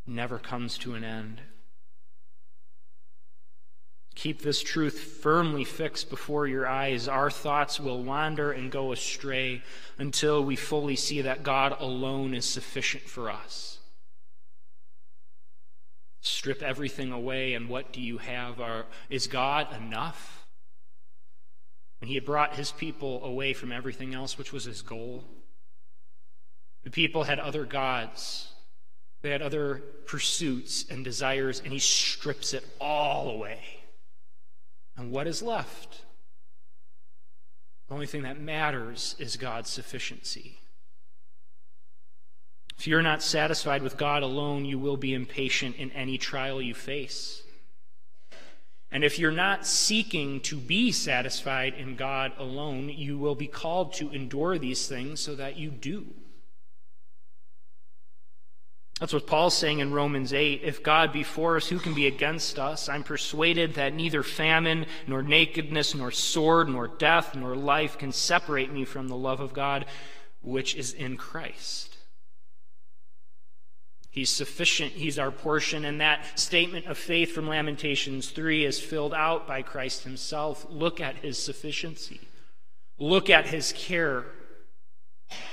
never 0.05 0.39
comes 0.39 0.77
to 0.79 0.93
an 0.93 1.03
end. 1.03 1.41
Keep 4.15 4.41
this 4.41 4.61
truth 4.61 4.99
firmly 4.99 5.63
fixed 5.63 6.09
before 6.09 6.45
your 6.45 6.67
eyes. 6.67 7.07
Our 7.07 7.31
thoughts 7.31 7.79
will 7.79 8.03
wander 8.03 8.51
and 8.51 8.69
go 8.69 8.91
astray 8.91 9.63
until 9.97 10.43
we 10.43 10.57
fully 10.57 10.97
see 10.97 11.21
that 11.21 11.43
God 11.43 11.77
alone 11.79 12.33
is 12.33 12.45
sufficient 12.45 13.03
for 13.03 13.29
us. 13.29 13.79
Strip 16.19 16.61
everything 16.61 17.13
away, 17.13 17.53
and 17.53 17.69
what 17.69 17.93
do 17.93 18.01
you 18.01 18.17
have? 18.17 18.59
Are, 18.59 18.87
is 19.09 19.27
God 19.27 19.73
enough? 19.73 20.38
When 21.99 22.07
he 22.07 22.15
had 22.15 22.25
brought 22.25 22.55
his 22.55 22.71
people 22.71 23.23
away 23.23 23.53
from 23.53 23.71
everything 23.71 24.13
else, 24.13 24.37
which 24.37 24.53
was 24.53 24.63
his 24.63 24.81
goal, 24.81 25.23
the 26.83 26.89
people 26.89 27.23
had 27.23 27.39
other 27.39 27.65
gods. 27.65 28.47
They 29.21 29.31
had 29.31 29.41
other 29.41 29.83
pursuits 30.05 30.85
and 30.89 31.03
desires, 31.03 31.59
and 31.59 31.73
he 31.73 31.79
strips 31.79 32.53
it 32.53 32.65
all 32.79 33.29
away. 33.29 33.59
And 34.95 35.11
what 35.11 35.27
is 35.27 35.41
left? 35.41 36.03
The 37.87 37.93
only 37.95 38.07
thing 38.07 38.21
that 38.21 38.39
matters 38.39 39.15
is 39.19 39.35
God's 39.35 39.69
sufficiency. 39.69 40.59
If 42.77 42.87
you're 42.87 43.01
not 43.01 43.21
satisfied 43.21 43.81
with 43.81 43.97
God 43.97 44.23
alone, 44.23 44.63
you 44.63 44.79
will 44.79 44.95
be 44.95 45.13
impatient 45.13 45.75
in 45.75 45.91
any 45.91 46.17
trial 46.17 46.61
you 46.61 46.73
face. 46.73 47.43
And 48.91 49.03
if 49.03 49.19
you're 49.19 49.31
not 49.31 49.67
seeking 49.67 50.39
to 50.41 50.57
be 50.57 50.91
satisfied 50.91 51.75
in 51.75 51.95
God 51.95 52.31
alone, 52.37 52.89
you 52.89 53.17
will 53.17 53.35
be 53.35 53.47
called 53.47 53.93
to 53.93 54.09
endure 54.09 54.57
these 54.57 54.87
things 54.87 55.19
so 55.19 55.35
that 55.35 55.57
you 55.57 55.69
do. 55.69 56.07
That's 58.99 59.13
what 59.13 59.27
Paul's 59.27 59.55
saying 59.55 59.79
in 59.79 59.93
Romans 59.93 60.33
8. 60.33 60.61
If 60.61 60.83
God 60.83 61.13
be 61.13 61.23
for 61.23 61.55
us, 61.55 61.69
who 61.69 61.79
can 61.79 61.93
be 61.93 62.07
against 62.07 62.59
us? 62.59 62.89
I'm 62.89 63.03
persuaded 63.03 63.75
that 63.75 63.93
neither 63.93 64.23
famine, 64.23 64.87
nor 65.07 65.21
nakedness, 65.21 65.95
nor 65.95 66.11
sword, 66.11 66.67
nor 66.67 66.87
death, 66.87 67.33
nor 67.33 67.55
life 67.55 67.97
can 67.97 68.11
separate 68.11 68.73
me 68.73 68.83
from 68.83 69.07
the 69.07 69.15
love 69.15 69.39
of 69.39 69.53
God 69.53 69.85
which 70.41 70.75
is 70.75 70.93
in 70.93 71.15
Christ. 71.15 71.88
He's 74.11 74.29
sufficient. 74.29 74.93
He's 74.93 75.19
our 75.19 75.31
portion. 75.31 75.85
And 75.85 76.01
that 76.01 76.39
statement 76.39 76.87
of 76.87 76.97
faith 76.97 77.31
from 77.31 77.47
Lamentations 77.47 78.29
3 78.31 78.65
is 78.65 78.79
filled 78.79 79.13
out 79.13 79.47
by 79.47 79.61
Christ 79.61 80.03
himself. 80.03 80.65
Look 80.69 80.99
at 80.99 81.17
his 81.17 81.37
sufficiency. 81.37 82.21
Look 82.97 83.29
at 83.29 83.47
his 83.47 83.73
care. 83.73 84.25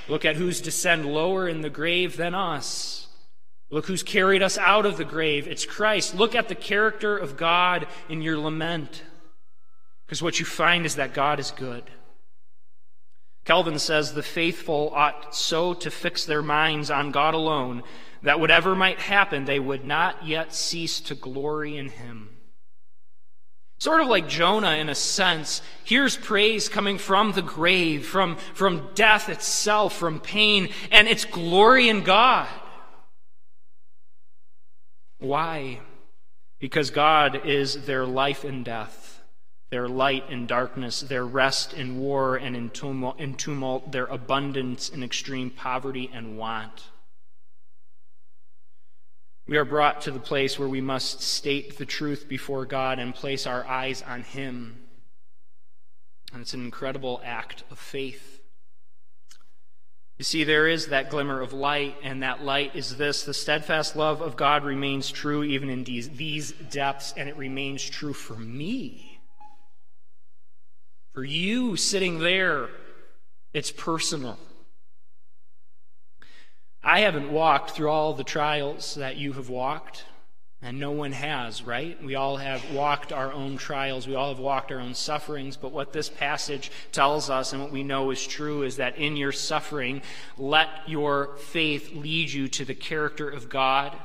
Look 0.07 0.25
at 0.25 0.35
who's 0.35 0.59
descend 0.59 1.05
lower 1.05 1.47
in 1.47 1.61
the 1.61 1.69
grave 1.69 2.17
than 2.17 2.33
us. 2.33 3.07
Look 3.69 3.85
who's 3.85 4.03
carried 4.03 4.41
us 4.41 4.57
out 4.57 4.85
of 4.85 4.97
the 4.97 5.05
grave. 5.05 5.47
It's 5.47 5.65
Christ. 5.65 6.15
Look 6.15 6.33
at 6.35 6.47
the 6.47 6.55
character 6.55 7.17
of 7.17 7.37
God 7.37 7.85
in 8.09 8.21
your 8.21 8.37
lament. 8.39 9.03
Because 10.05 10.23
what 10.23 10.39
you 10.39 10.45
find 10.45 10.85
is 10.85 10.95
that 10.95 11.13
God 11.13 11.39
is 11.39 11.51
good. 11.51 11.83
Calvin 13.43 13.77
says 13.77 14.13
the 14.13 14.23
faithful 14.23 14.91
ought 14.95 15.35
so 15.35 15.73
to 15.73 15.91
fix 15.91 16.25
their 16.25 16.41
minds 16.41 16.89
on 16.89 17.11
God 17.11 17.33
alone 17.33 17.83
that 18.23 18.39
whatever 18.39 18.75
might 18.75 18.99
happen, 18.99 19.45
they 19.45 19.59
would 19.59 19.85
not 19.85 20.25
yet 20.25 20.53
cease 20.53 20.99
to 21.01 21.15
glory 21.15 21.77
in 21.77 21.89
him. 21.89 22.29
Sort 23.79 24.01
of 24.01 24.07
like 24.07 24.27
Jonah 24.27 24.71
in 24.71 24.89
a 24.89 24.95
sense. 24.95 25.61
Here's 25.83 26.17
praise 26.17 26.67
coming 26.67 26.97
from 26.97 27.33
the 27.33 27.43
grave, 27.43 28.07
from, 28.07 28.37
from 28.55 28.89
death 28.95 29.29
itself, 29.29 29.95
from 29.95 30.19
pain, 30.19 30.69
and 30.91 31.07
it's 31.07 31.25
glory 31.25 31.87
in 31.87 32.03
God. 32.03 32.47
Why? 35.19 35.79
Because 36.59 36.89
God 36.89 37.45
is 37.45 37.85
their 37.85 38.05
life 38.05 38.43
in 38.43 38.63
death, 38.63 39.21
their 39.69 39.87
light 39.87 40.27
in 40.29 40.47
darkness, 40.47 41.01
their 41.01 41.25
rest 41.25 41.73
in 41.73 41.99
war 41.99 42.35
and 42.35 42.55
in 42.55 42.71
tumult, 42.71 43.19
in 43.19 43.35
tumult 43.35 43.91
their 43.91 44.05
abundance 44.05 44.89
in 44.89 45.03
extreme 45.03 45.51
poverty 45.51 46.09
and 46.11 46.35
want. 46.35 46.85
We 49.47 49.55
are 49.55 49.65
brought 49.65 50.01
to 50.01 50.11
the 50.11 50.19
place 50.19 50.59
where 50.59 50.67
we 50.67 50.81
must 50.81 51.21
state 51.21 51.77
the 51.77 51.85
truth 51.85 52.27
before 52.27 52.65
God 52.65 52.99
and 52.99 53.15
place 53.15 53.47
our 53.47 53.65
eyes 53.65 54.01
on 54.01 54.23
Him. 54.23 54.83
And 56.33 56.41
it's 56.41 56.53
an 56.53 56.65
incredible 56.65 57.21
act 57.23 57.63
of 57.71 57.79
faith. 57.79 58.41
You 60.17 60.25
see, 60.25 60.43
there 60.43 60.67
is 60.67 60.87
that 60.87 61.09
glimmer 61.09 61.41
of 61.41 61.53
light, 61.53 61.95
and 62.03 62.23
that 62.23 62.43
light 62.43 62.75
is 62.75 62.97
this 62.97 63.23
the 63.23 63.33
steadfast 63.33 63.95
love 63.95 64.21
of 64.21 64.35
God 64.35 64.65
remains 64.65 65.11
true 65.11 65.43
even 65.43 65.69
in 65.69 65.85
these, 65.85 66.09
these 66.09 66.51
depths, 66.51 67.13
and 67.15 67.29
it 67.29 67.37
remains 67.37 67.87
true 67.87 68.13
for 68.13 68.35
me. 68.35 69.21
For 71.13 71.23
you 71.23 71.77
sitting 71.77 72.19
there, 72.19 72.69
it's 73.53 73.71
personal. 73.71 74.37
I 76.83 77.01
haven't 77.01 77.31
walked 77.31 77.71
through 77.71 77.89
all 77.89 78.13
the 78.13 78.23
trials 78.23 78.95
that 78.95 79.17
you 79.17 79.33
have 79.33 79.49
walked, 79.49 80.05
and 80.61 80.79
no 80.79 80.91
one 80.91 81.11
has, 81.11 81.61
right? 81.61 82.01
We 82.01 82.15
all 82.15 82.37
have 82.37 82.71
walked 82.71 83.11
our 83.11 83.31
own 83.31 83.57
trials. 83.57 84.07
We 84.07 84.15
all 84.15 84.29
have 84.29 84.39
walked 84.39 84.71
our 84.71 84.79
own 84.79 84.93
sufferings. 84.93 85.57
But 85.57 85.71
what 85.71 85.93
this 85.93 86.09
passage 86.09 86.71
tells 86.91 87.29
us, 87.29 87.53
and 87.53 87.61
what 87.61 87.71
we 87.71 87.83
know 87.83 88.09
is 88.11 88.25
true, 88.25 88.63
is 88.63 88.77
that 88.77 88.97
in 88.97 89.17
your 89.17 89.31
suffering, 89.31 90.01
let 90.37 90.69
your 90.87 91.35
faith 91.37 91.93
lead 91.93 92.31
you 92.31 92.47
to 92.49 92.65
the 92.65 92.73
character 92.73 93.29
of 93.29 93.49
God, 93.49 93.95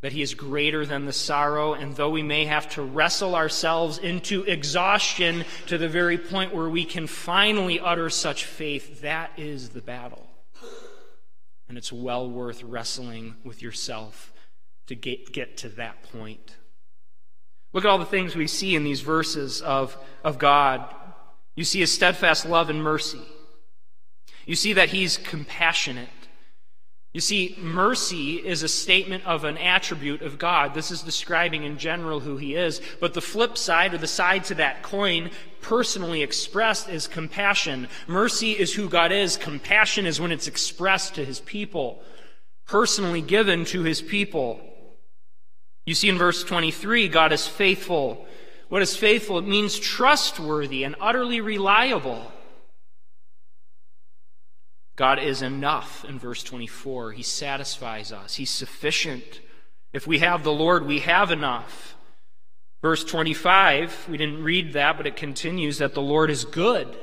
that 0.00 0.12
He 0.12 0.22
is 0.22 0.34
greater 0.34 0.86
than 0.86 1.04
the 1.04 1.12
sorrow. 1.12 1.74
And 1.74 1.96
though 1.96 2.10
we 2.10 2.22
may 2.22 2.44
have 2.44 2.68
to 2.70 2.82
wrestle 2.82 3.34
ourselves 3.34 3.98
into 3.98 4.44
exhaustion 4.44 5.44
to 5.66 5.76
the 5.76 5.88
very 5.88 6.16
point 6.16 6.54
where 6.54 6.68
we 6.68 6.84
can 6.84 7.08
finally 7.08 7.80
utter 7.80 8.08
such 8.08 8.44
faith, 8.44 9.00
that 9.00 9.32
is 9.36 9.70
the 9.70 9.82
battle. 9.82 10.27
It's 11.78 11.92
well 11.92 12.28
worth 12.28 12.64
wrestling 12.64 13.36
with 13.44 13.62
yourself 13.62 14.32
to 14.88 14.96
get, 14.96 15.32
get 15.32 15.56
to 15.58 15.68
that 15.68 16.02
point. 16.10 16.56
Look 17.72 17.84
at 17.84 17.88
all 17.88 17.98
the 17.98 18.04
things 18.04 18.34
we 18.34 18.48
see 18.48 18.74
in 18.74 18.82
these 18.82 19.00
verses 19.00 19.62
of, 19.62 19.96
of 20.24 20.40
God. 20.40 20.92
You 21.54 21.62
see 21.62 21.78
his 21.78 21.92
steadfast 21.92 22.44
love 22.46 22.68
and 22.68 22.82
mercy. 22.82 23.20
You 24.44 24.56
see 24.56 24.72
that 24.72 24.88
he's 24.88 25.18
compassionate. 25.18 26.08
You 27.18 27.22
see, 27.22 27.56
mercy 27.60 28.34
is 28.34 28.62
a 28.62 28.68
statement 28.68 29.26
of 29.26 29.42
an 29.42 29.58
attribute 29.58 30.22
of 30.22 30.38
God. 30.38 30.72
This 30.72 30.92
is 30.92 31.02
describing 31.02 31.64
in 31.64 31.76
general 31.76 32.20
who 32.20 32.36
He 32.36 32.54
is. 32.54 32.80
But 33.00 33.12
the 33.12 33.20
flip 33.20 33.58
side, 33.58 33.92
or 33.92 33.98
the 33.98 34.06
side 34.06 34.44
to 34.44 34.54
that 34.54 34.84
coin, 34.84 35.32
personally 35.60 36.22
expressed, 36.22 36.88
is 36.88 37.08
compassion. 37.08 37.88
Mercy 38.06 38.52
is 38.52 38.72
who 38.72 38.88
God 38.88 39.10
is. 39.10 39.36
Compassion 39.36 40.06
is 40.06 40.20
when 40.20 40.30
it's 40.30 40.46
expressed 40.46 41.16
to 41.16 41.24
His 41.24 41.40
people, 41.40 42.00
personally 42.68 43.20
given 43.20 43.64
to 43.64 43.82
His 43.82 44.00
people. 44.00 44.60
You 45.86 45.96
see 45.96 46.08
in 46.08 46.18
verse 46.18 46.44
23, 46.44 47.08
God 47.08 47.32
is 47.32 47.48
faithful. 47.48 48.28
What 48.68 48.82
is 48.82 48.96
faithful? 48.96 49.38
It 49.38 49.48
means 49.48 49.76
trustworthy 49.76 50.84
and 50.84 50.94
utterly 51.00 51.40
reliable. 51.40 52.30
God 54.98 55.20
is 55.20 55.42
enough 55.42 56.04
in 56.08 56.18
verse 56.18 56.42
24. 56.42 57.12
He 57.12 57.22
satisfies 57.22 58.10
us, 58.10 58.34
He's 58.34 58.50
sufficient. 58.50 59.40
If 59.92 60.08
we 60.08 60.18
have 60.18 60.42
the 60.42 60.52
Lord, 60.52 60.86
we 60.86 60.98
have 60.98 61.30
enough. 61.30 61.94
Verse 62.82 63.04
25, 63.04 64.08
we 64.10 64.18
didn't 64.18 64.42
read 64.42 64.72
that, 64.72 64.96
but 64.96 65.06
it 65.06 65.14
continues 65.14 65.78
that 65.78 65.94
the 65.94 66.02
Lord 66.02 66.30
is 66.30 66.44
good. 66.44 66.96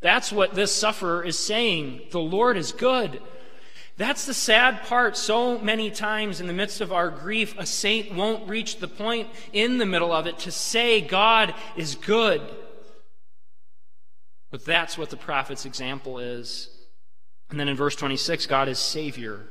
That's 0.00 0.32
what 0.32 0.54
this 0.54 0.74
sufferer 0.74 1.24
is 1.24 1.38
saying. 1.38 2.02
The 2.10 2.20
Lord 2.20 2.56
is 2.56 2.72
good. 2.72 3.22
That's 3.96 4.26
the 4.26 4.34
sad 4.34 4.82
part. 4.82 5.16
So 5.16 5.58
many 5.58 5.88
times 5.88 6.40
in 6.40 6.48
the 6.48 6.52
midst 6.52 6.80
of 6.80 6.92
our 6.92 7.10
grief, 7.10 7.54
a 7.58 7.66
saint 7.66 8.12
won't 8.12 8.48
reach 8.48 8.78
the 8.78 8.88
point 8.88 9.28
in 9.52 9.78
the 9.78 9.86
middle 9.86 10.12
of 10.12 10.26
it 10.26 10.40
to 10.40 10.50
say 10.50 11.00
God 11.00 11.54
is 11.76 11.94
good. 11.94 12.42
But 14.50 14.64
that's 14.64 14.96
what 14.96 15.10
the 15.10 15.16
prophet's 15.16 15.66
example 15.66 16.18
is. 16.18 16.70
And 17.50 17.58
then 17.58 17.68
in 17.68 17.76
verse 17.76 17.96
26, 17.96 18.46
God 18.46 18.68
is 18.68 18.78
Savior. 18.78 19.46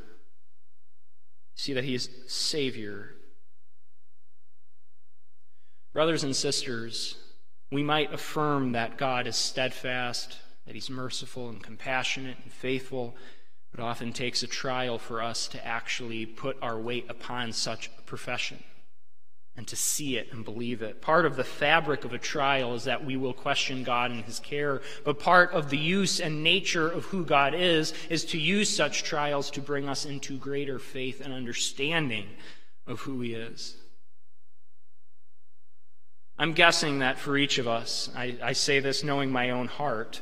See 1.56 1.74
that 1.74 1.84
He 1.84 1.96
is 1.96 2.10
Savior. 2.28 3.16
Brothers 5.94 6.24
and 6.24 6.36
sisters, 6.36 7.16
we 7.72 7.84
might 7.84 8.14
affirm 8.14 8.74
that 8.74 8.98
God 8.98 9.28
is 9.28 9.36
steadfast, 9.36 10.38
that 10.66 10.76
He's 10.76 10.90
merciful 10.90 11.50
and 11.50 11.62
compassionate 11.62 12.38
and 12.44 12.52
faithful 12.52 13.16
but 13.72 13.84
often 13.84 14.14
takes 14.14 14.44
a 14.44 14.48
trial 14.48 14.98
for 14.98 15.22
us 15.22 15.48
to 15.50 15.66
actually 15.66 16.26
put 16.26 16.58
our 16.62 16.80
weight 16.80 17.06
upon 17.10 17.52
such 17.52 17.90
a 17.98 18.02
profession 18.04 18.64
and 19.58 19.68
to 19.68 19.76
see 19.76 20.18
it 20.18 20.32
and 20.32 20.46
believe 20.46 20.84
it. 20.84 21.02
Part 21.02 21.26
of 21.26 21.36
the 21.36 21.44
fabric 21.44 22.06
of 22.06 22.14
a 22.14 22.20
trial 22.20 22.76
is 22.76 22.84
that 22.84 23.04
we 23.04 23.18
will 23.18 23.34
question 23.34 23.84
God 23.84 24.12
and 24.12 24.24
His 24.24 24.40
care, 24.40 24.82
but 25.04 25.20
part 25.20 25.52
of 25.52 25.72
the 25.72 25.78
use 25.78 26.20
and 26.20 26.44
nature 26.44 26.88
of 26.88 27.06
who 27.06 27.26
God 27.26 27.56
is 27.56 27.94
is 28.10 28.24
to 28.26 28.38
use 28.38 28.74
such 28.74 29.04
trials 29.04 29.50
to 29.52 29.62
bring 29.62 29.90
us 29.90 30.06
into 30.06 30.38
greater 30.38 30.78
faith 30.78 31.20
and 31.20 31.34
understanding 31.34 32.28
of 32.86 33.02
who 33.02 33.20
He 33.22 33.34
is. 33.34 33.76
I'm 36.38 36.54
guessing 36.54 37.00
that 37.00 37.18
for 37.18 37.36
each 37.36 37.58
of 37.58 37.68
us, 37.68 38.12
I, 38.16 38.38
I 38.44 38.54
say 38.54 38.80
this 38.80 39.04
knowing 39.04 39.32
my 39.32 39.50
own 39.50 39.68
heart, 39.68 40.22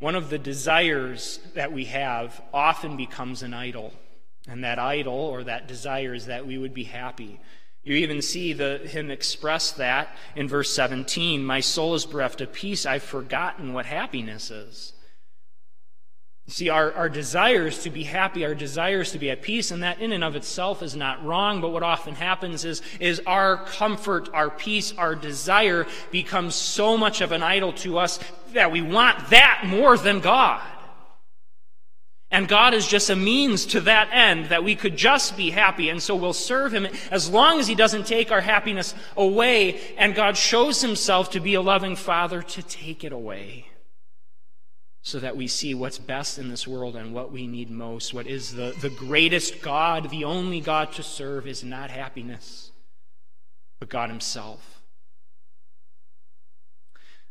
one 0.00 0.16
of 0.16 0.28
the 0.28 0.38
desires 0.38 1.38
that 1.54 1.72
we 1.72 1.84
have 1.84 2.42
often 2.52 2.96
becomes 2.96 3.44
an 3.44 3.54
idol. 3.54 3.92
And 4.48 4.64
that 4.64 4.80
idol 4.80 5.14
or 5.14 5.44
that 5.44 5.68
desire 5.68 6.14
is 6.14 6.26
that 6.26 6.44
we 6.44 6.58
would 6.58 6.74
be 6.74 6.82
happy. 6.82 7.38
You 7.84 7.96
even 7.96 8.22
see 8.22 8.52
the, 8.52 8.78
him 8.78 9.10
express 9.10 9.72
that 9.72 10.14
in 10.36 10.48
verse 10.48 10.72
17 10.72 11.42
My 11.42 11.60
soul 11.60 11.94
is 11.94 12.06
bereft 12.06 12.40
of 12.40 12.52
peace. 12.52 12.86
I've 12.86 13.02
forgotten 13.02 13.72
what 13.72 13.86
happiness 13.86 14.50
is. 14.50 14.92
See, 16.48 16.68
our, 16.68 16.92
our 16.92 17.08
desires 17.08 17.84
to 17.84 17.90
be 17.90 18.02
happy, 18.02 18.44
our 18.44 18.54
desires 18.54 19.12
to 19.12 19.18
be 19.18 19.30
at 19.30 19.42
peace, 19.42 19.70
and 19.70 19.82
that 19.84 20.00
in 20.00 20.12
and 20.12 20.24
of 20.24 20.34
itself 20.34 20.82
is 20.82 20.96
not 20.96 21.24
wrong, 21.24 21.60
but 21.60 21.70
what 21.70 21.84
often 21.84 22.14
happens 22.14 22.64
is, 22.64 22.82
is 22.98 23.22
our 23.26 23.64
comfort, 23.64 24.28
our 24.34 24.50
peace, 24.50 24.92
our 24.98 25.14
desire 25.14 25.86
becomes 26.10 26.56
so 26.56 26.98
much 26.98 27.20
of 27.20 27.30
an 27.30 27.44
idol 27.44 27.72
to 27.74 27.96
us 27.96 28.18
that 28.52 28.72
we 28.72 28.82
want 28.82 29.30
that 29.30 29.62
more 29.66 29.96
than 29.96 30.18
God. 30.18 30.60
And 32.32 32.48
God 32.48 32.72
is 32.72 32.88
just 32.88 33.10
a 33.10 33.14
means 33.14 33.66
to 33.66 33.80
that 33.82 34.08
end, 34.10 34.46
that 34.46 34.64
we 34.64 34.74
could 34.74 34.96
just 34.96 35.36
be 35.36 35.50
happy. 35.50 35.90
And 35.90 36.02
so 36.02 36.16
we'll 36.16 36.32
serve 36.32 36.72
Him 36.72 36.88
as 37.10 37.28
long 37.28 37.60
as 37.60 37.68
He 37.68 37.74
doesn't 37.74 38.06
take 38.06 38.32
our 38.32 38.40
happiness 38.40 38.94
away. 39.18 39.80
And 39.98 40.14
God 40.14 40.38
shows 40.38 40.80
Himself 40.80 41.30
to 41.32 41.40
be 41.40 41.52
a 41.52 41.60
loving 41.60 41.94
Father 41.94 42.40
to 42.40 42.62
take 42.62 43.04
it 43.04 43.12
away 43.12 43.66
so 45.02 45.18
that 45.18 45.36
we 45.36 45.46
see 45.46 45.74
what's 45.74 45.98
best 45.98 46.38
in 46.38 46.48
this 46.48 46.66
world 46.66 46.96
and 46.96 47.12
what 47.12 47.30
we 47.30 47.46
need 47.46 47.70
most. 47.70 48.14
What 48.14 48.26
is 48.26 48.54
the, 48.54 48.74
the 48.80 48.88
greatest 48.88 49.60
God, 49.60 50.08
the 50.08 50.24
only 50.24 50.60
God 50.60 50.92
to 50.92 51.02
serve, 51.02 51.46
is 51.46 51.62
not 51.62 51.90
happiness, 51.90 52.72
but 53.78 53.90
God 53.90 54.08
Himself. 54.08 54.80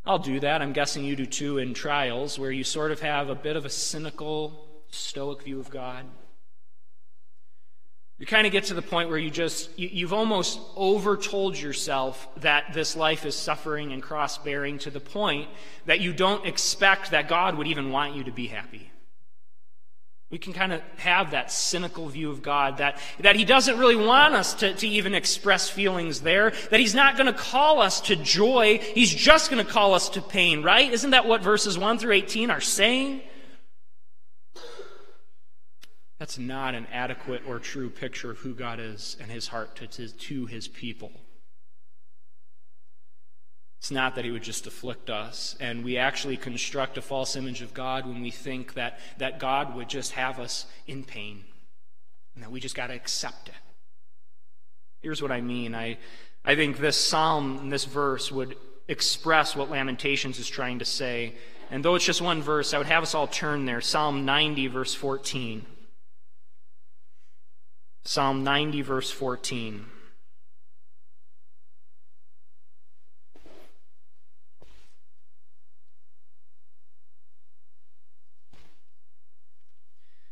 I'll 0.06 0.20
do 0.20 0.40
that. 0.42 0.62
I'm 0.62 0.74
guessing 0.74 1.04
you 1.06 1.16
do 1.16 1.26
too 1.26 1.58
in 1.58 1.74
trials, 1.74 2.38
where 2.38 2.52
you 2.52 2.64
sort 2.64 2.92
of 2.92 3.00
have 3.02 3.30
a 3.30 3.36
bit 3.36 3.56
of 3.56 3.66
a 3.66 3.70
cynical, 3.70 4.68
stoic 4.92 5.44
view 5.44 5.60
of 5.60 5.70
God. 5.70 6.06
You 8.22 8.28
kind 8.28 8.46
of 8.46 8.54
get 8.54 8.66
to 8.66 8.76
the 8.76 8.84
point 8.84 9.10
where 9.10 9.18
you 9.18 9.32
just, 9.32 9.80
you, 9.80 10.06
have 10.06 10.14
almost 10.14 10.60
overtold 10.76 11.60
yourself 11.60 12.28
that 12.42 12.72
this 12.72 12.96
life 12.96 13.26
is 13.26 13.34
suffering 13.34 13.94
and 13.94 14.04
cross 14.04 14.38
bearing 14.38 14.78
to 14.80 14.92
the 14.92 15.00
point 15.00 15.50
that 15.88 16.02
you 16.02 16.14
don't 16.14 16.46
expect 16.46 17.12
that 17.12 17.28
God 17.28 17.58
would 17.58 17.66
even 17.66 17.90
want 17.90 18.16
you 18.16 18.26
to 18.26 18.32
be 18.32 18.46
happy. 18.46 18.92
We 20.30 20.38
can 20.38 20.54
kind 20.54 20.72
of 20.72 20.82
have 20.98 21.32
that 21.32 21.52
cynical 21.52 22.08
view 22.10 22.30
of 22.30 22.44
God 22.44 22.78
that, 22.78 23.00
that 23.22 23.36
He 23.36 23.44
doesn't 23.44 23.80
really 23.80 23.96
want 23.96 24.36
us 24.36 24.54
to, 24.56 24.76
to 24.76 24.88
even 24.88 25.16
express 25.16 25.68
feelings 25.68 26.22
there, 26.22 26.54
that 26.70 26.80
He's 26.80 26.94
not 26.94 27.18
going 27.18 27.26
to 27.26 27.34
call 27.34 27.82
us 27.82 28.02
to 28.02 28.16
joy, 28.16 28.78
He's 28.94 29.12
just 29.12 29.50
going 29.50 29.66
to 29.66 29.70
call 29.70 29.96
us 29.96 30.10
to 30.10 30.22
pain, 30.22 30.62
right? 30.62 30.94
Isn't 30.94 31.10
that 31.10 31.26
what 31.28 31.42
verses 31.42 31.76
1 31.76 31.98
through 31.98 32.14
18 32.14 32.52
are 32.52 32.62
saying? 32.62 33.22
That's 36.22 36.38
not 36.38 36.76
an 36.76 36.86
adequate 36.92 37.42
or 37.48 37.58
true 37.58 37.90
picture 37.90 38.30
of 38.30 38.38
who 38.38 38.54
God 38.54 38.80
is 38.80 39.18
and 39.20 39.32
his 39.32 39.48
heart 39.48 39.76
to, 39.78 39.88
to, 39.88 40.08
to, 40.08 40.46
his 40.46 40.68
people. 40.68 41.12
It's 43.80 43.90
not 43.90 44.14
that 44.14 44.24
he 44.24 44.30
would 44.30 44.44
just 44.44 44.68
afflict 44.68 45.10
us, 45.10 45.56
and 45.60 45.84
we 45.84 45.98
actually 45.98 46.38
construct 46.38 47.00
a 47.00 47.02
false 47.02 47.36
image 47.36 47.64
of 47.64 47.74
God 47.74 48.06
when 48.06 48.22
we 48.22 48.30
think 48.30 48.76
that, 48.76 49.00
that 49.18 49.40
God 49.40 49.74
would 49.74 49.90
just 49.90 50.12
have 50.12 50.40
us 50.40 50.68
in 50.86 51.04
pain 51.04 51.44
and 52.36 52.44
that 52.44 52.52
we 52.52 52.60
just 52.60 52.76
got 52.76 52.88
to 52.88 52.94
accept 52.94 53.48
it. 53.48 53.56
Here's 55.02 55.24
what 55.24 55.32
I 55.32 55.42
mean 55.42 55.74
I, 55.74 55.98
I 56.46 56.54
think 56.54 56.78
this 56.78 57.04
psalm, 57.04 57.72
this 57.72 57.86
verse, 57.86 58.32
would 58.32 58.58
express 58.88 59.56
what 59.56 59.72
Lamentations 59.72 60.38
is 60.38 60.48
trying 60.48 60.78
to 60.78 60.86
say. 60.86 61.34
And 61.72 61.84
though 61.84 61.96
it's 61.96 62.06
just 62.06 62.22
one 62.22 62.44
verse, 62.44 62.76
I 62.76 62.78
would 62.78 62.86
have 62.86 63.02
us 63.02 63.16
all 63.16 63.26
turn 63.26 63.66
there. 63.66 63.82
Psalm 63.82 64.24
90, 64.24 64.68
verse 64.68 64.94
14. 64.94 65.66
Psalm 68.04 68.44
90, 68.44 68.82
verse 68.82 69.12
14. 69.12 69.86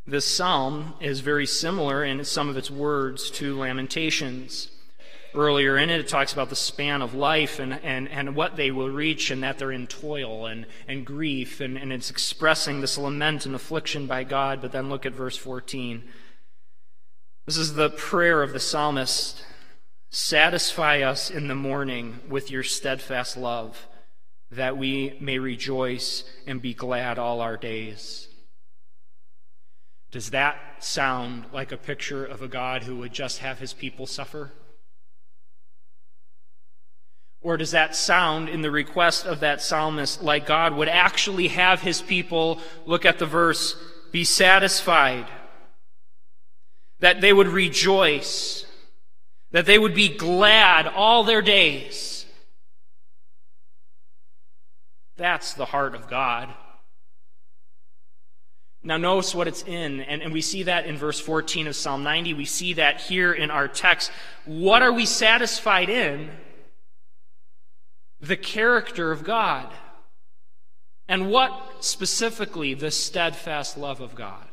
This 0.07 0.25
psalm 0.25 0.95
is 0.99 1.19
very 1.19 1.45
similar 1.45 2.03
in 2.03 2.25
some 2.25 2.49
of 2.49 2.57
its 2.57 2.71
words 2.71 3.29
to 3.31 3.55
Lamentations. 3.59 4.71
Earlier 5.35 5.77
in 5.77 5.91
it, 5.91 5.99
it 5.99 6.07
talks 6.07 6.33
about 6.33 6.49
the 6.49 6.55
span 6.55 7.03
of 7.03 7.13
life 7.13 7.59
and, 7.59 7.79
and, 7.83 8.09
and 8.09 8.35
what 8.35 8.55
they 8.55 8.71
will 8.71 8.89
reach, 8.89 9.29
and 9.29 9.43
that 9.43 9.59
they're 9.59 9.71
in 9.71 9.85
toil 9.85 10.47
and, 10.47 10.65
and 10.87 11.05
grief, 11.05 11.61
and, 11.61 11.77
and 11.77 11.93
it's 11.93 12.09
expressing 12.09 12.81
this 12.81 12.97
lament 12.97 13.45
and 13.45 13.53
affliction 13.53 14.07
by 14.07 14.23
God. 14.23 14.63
But 14.63 14.71
then 14.71 14.89
look 14.89 15.05
at 15.05 15.13
verse 15.13 15.37
14. 15.37 16.09
This 17.49 17.57
is 17.57 17.73
the 17.73 17.89
prayer 17.89 18.43
of 18.43 18.53
the 18.53 18.59
psalmist 18.59 19.43
Satisfy 20.11 21.01
us 21.01 21.31
in 21.31 21.47
the 21.47 21.55
morning 21.55 22.19
with 22.29 22.51
your 22.51 22.61
steadfast 22.61 23.35
love, 23.35 23.87
that 24.51 24.77
we 24.77 25.17
may 25.19 25.39
rejoice 25.39 26.25
and 26.45 26.61
be 26.61 26.75
glad 26.75 27.17
all 27.17 27.41
our 27.41 27.57
days. 27.57 28.27
Does 30.11 30.29
that 30.29 30.59
sound 30.77 31.45
like 31.51 31.71
a 31.71 31.77
picture 31.77 32.23
of 32.23 32.43
a 32.43 32.47
God 32.47 32.83
who 32.83 32.97
would 32.97 33.13
just 33.13 33.39
have 33.39 33.57
his 33.57 33.73
people 33.73 34.05
suffer? 34.05 34.51
Or 37.41 37.57
does 37.57 37.71
that 37.71 37.95
sound 37.95 38.47
in 38.47 38.61
the 38.61 38.69
request 38.69 39.25
of 39.25 39.39
that 39.39 39.63
psalmist 39.63 40.21
like 40.21 40.45
God 40.45 40.75
would 40.75 40.87
actually 40.87 41.47
have 41.47 41.81
his 41.81 41.99
people, 41.99 42.59
look 42.85 43.05
at 43.05 43.17
the 43.17 43.25
verse, 43.25 43.75
be 44.11 44.23
satisfied 44.23 45.25
that 46.99 47.21
they 47.21 47.33
would 47.33 47.47
rejoice, 47.47 48.65
that 49.51 49.65
they 49.65 49.79
would 49.79 49.95
be 49.95 50.09
glad 50.09 50.87
all 50.87 51.23
their 51.23 51.41
days. 51.41 52.25
That's 55.17 55.53
the 55.53 55.65
heart 55.65 55.95
of 55.95 56.09
God. 56.09 56.53
Now, 58.81 58.95
notice 58.95 59.35
what 59.35 59.47
it's 59.47 59.63
in, 59.63 59.99
and, 60.01 60.21
and 60.21 60.31
we 60.31 60.39
see 60.39 60.63
that 60.63 60.85
in 60.85 60.97
verse 60.97 61.19
14 61.19 61.67
of 61.67 61.75
Psalm 61.75 62.03
90. 62.03 62.33
We 62.33 62.45
see 62.45 62.73
that 62.73 63.01
here 63.01 63.33
in 63.33 63.51
our 63.51 63.67
text. 63.67 64.11
What 64.45 64.81
are 64.81 64.93
we 64.93 65.05
satisfied 65.05 65.89
in? 65.89 66.29
The 68.21 68.37
character 68.37 69.11
of 69.11 69.25
God. 69.25 69.69
And 71.09 71.29
what 71.29 71.83
specifically? 71.83 72.73
The 72.73 72.91
steadfast 72.91 73.77
love 73.77 73.99
of 73.99 74.15
God. 74.15 74.48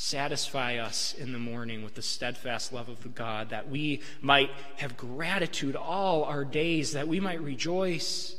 Satisfy 0.00 0.76
us 0.76 1.12
in 1.18 1.32
the 1.32 1.40
morning 1.40 1.82
with 1.82 1.96
the 1.96 2.02
steadfast 2.02 2.72
love 2.72 2.88
of 2.88 3.02
the 3.02 3.08
God, 3.08 3.50
that 3.50 3.68
we 3.68 4.00
might 4.20 4.52
have 4.76 4.96
gratitude 4.96 5.74
all 5.74 6.22
our 6.22 6.44
days, 6.44 6.92
that 6.92 7.08
we 7.08 7.18
might 7.18 7.40
rejoice. 7.40 8.36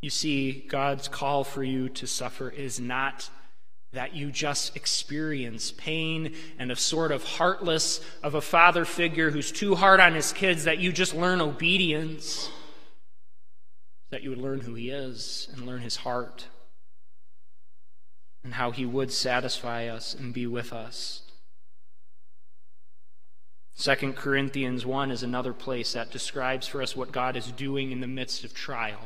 You 0.00 0.10
see, 0.10 0.66
God's 0.68 1.06
call 1.06 1.44
for 1.44 1.62
you 1.62 1.88
to 1.90 2.06
suffer 2.08 2.50
is 2.50 2.80
not 2.80 3.30
that 3.92 4.12
you 4.12 4.32
just 4.32 4.74
experience 4.74 5.70
pain 5.70 6.34
and 6.58 6.72
a 6.72 6.76
sort 6.76 7.12
of 7.12 7.22
heartless 7.22 8.00
of 8.24 8.34
a 8.34 8.40
father 8.40 8.84
figure 8.84 9.30
who's 9.30 9.52
too 9.52 9.76
hard 9.76 10.00
on 10.00 10.14
his 10.14 10.32
kids, 10.32 10.64
that 10.64 10.78
you 10.78 10.90
just 10.90 11.14
learn 11.14 11.40
obedience, 11.40 12.50
that 14.10 14.24
you 14.24 14.30
would 14.30 14.40
learn 14.40 14.58
who 14.58 14.74
he 14.74 14.90
is 14.90 15.46
and 15.52 15.64
learn 15.64 15.80
his 15.80 15.94
heart 15.94 16.48
and 18.44 18.54
how 18.54 18.70
he 18.70 18.84
would 18.84 19.12
satisfy 19.12 19.86
us 19.86 20.14
and 20.14 20.34
be 20.34 20.46
with 20.46 20.72
us. 20.72 21.22
2 23.78 24.12
Corinthians 24.12 24.84
1 24.84 25.10
is 25.10 25.22
another 25.22 25.52
place 25.52 25.94
that 25.94 26.10
describes 26.10 26.66
for 26.66 26.82
us 26.82 26.94
what 26.94 27.12
God 27.12 27.36
is 27.36 27.50
doing 27.52 27.90
in 27.90 28.00
the 28.00 28.06
midst 28.06 28.44
of 28.44 28.54
trial. 28.54 29.00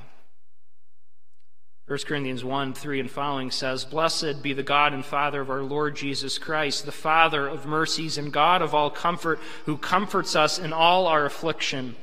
1 1.86 1.98
Corinthians 2.00 2.42
1 2.42 2.74
3 2.74 3.00
and 3.00 3.10
following 3.10 3.50
says, 3.52 3.84
Blessed 3.84 4.42
be 4.42 4.52
the 4.52 4.64
God 4.64 4.92
and 4.92 5.04
Father 5.04 5.40
of 5.40 5.50
our 5.50 5.62
Lord 5.62 5.94
Jesus 5.94 6.36
Christ, 6.36 6.84
the 6.84 6.90
Father 6.90 7.46
of 7.46 7.64
mercies 7.64 8.18
and 8.18 8.32
God 8.32 8.60
of 8.60 8.74
all 8.74 8.90
comfort, 8.90 9.38
who 9.66 9.76
comforts 9.76 10.34
us 10.34 10.58
in 10.58 10.72
all 10.72 11.06
our 11.06 11.24
affliction 11.24 11.94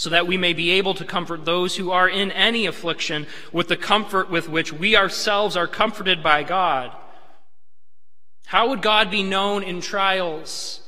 so 0.00 0.08
that 0.08 0.26
we 0.26 0.38
may 0.38 0.54
be 0.54 0.70
able 0.70 0.94
to 0.94 1.04
comfort 1.04 1.44
those 1.44 1.76
who 1.76 1.90
are 1.90 2.08
in 2.08 2.32
any 2.32 2.64
affliction 2.64 3.26
with 3.52 3.68
the 3.68 3.76
comfort 3.76 4.30
with 4.30 4.48
which 4.48 4.72
we 4.72 4.96
ourselves 4.96 5.58
are 5.58 5.66
comforted 5.66 6.22
by 6.22 6.42
God. 6.42 6.90
How 8.46 8.70
would 8.70 8.80
God 8.80 9.10
be 9.10 9.22
known 9.22 9.62
in 9.62 9.82
trials? 9.82 10.80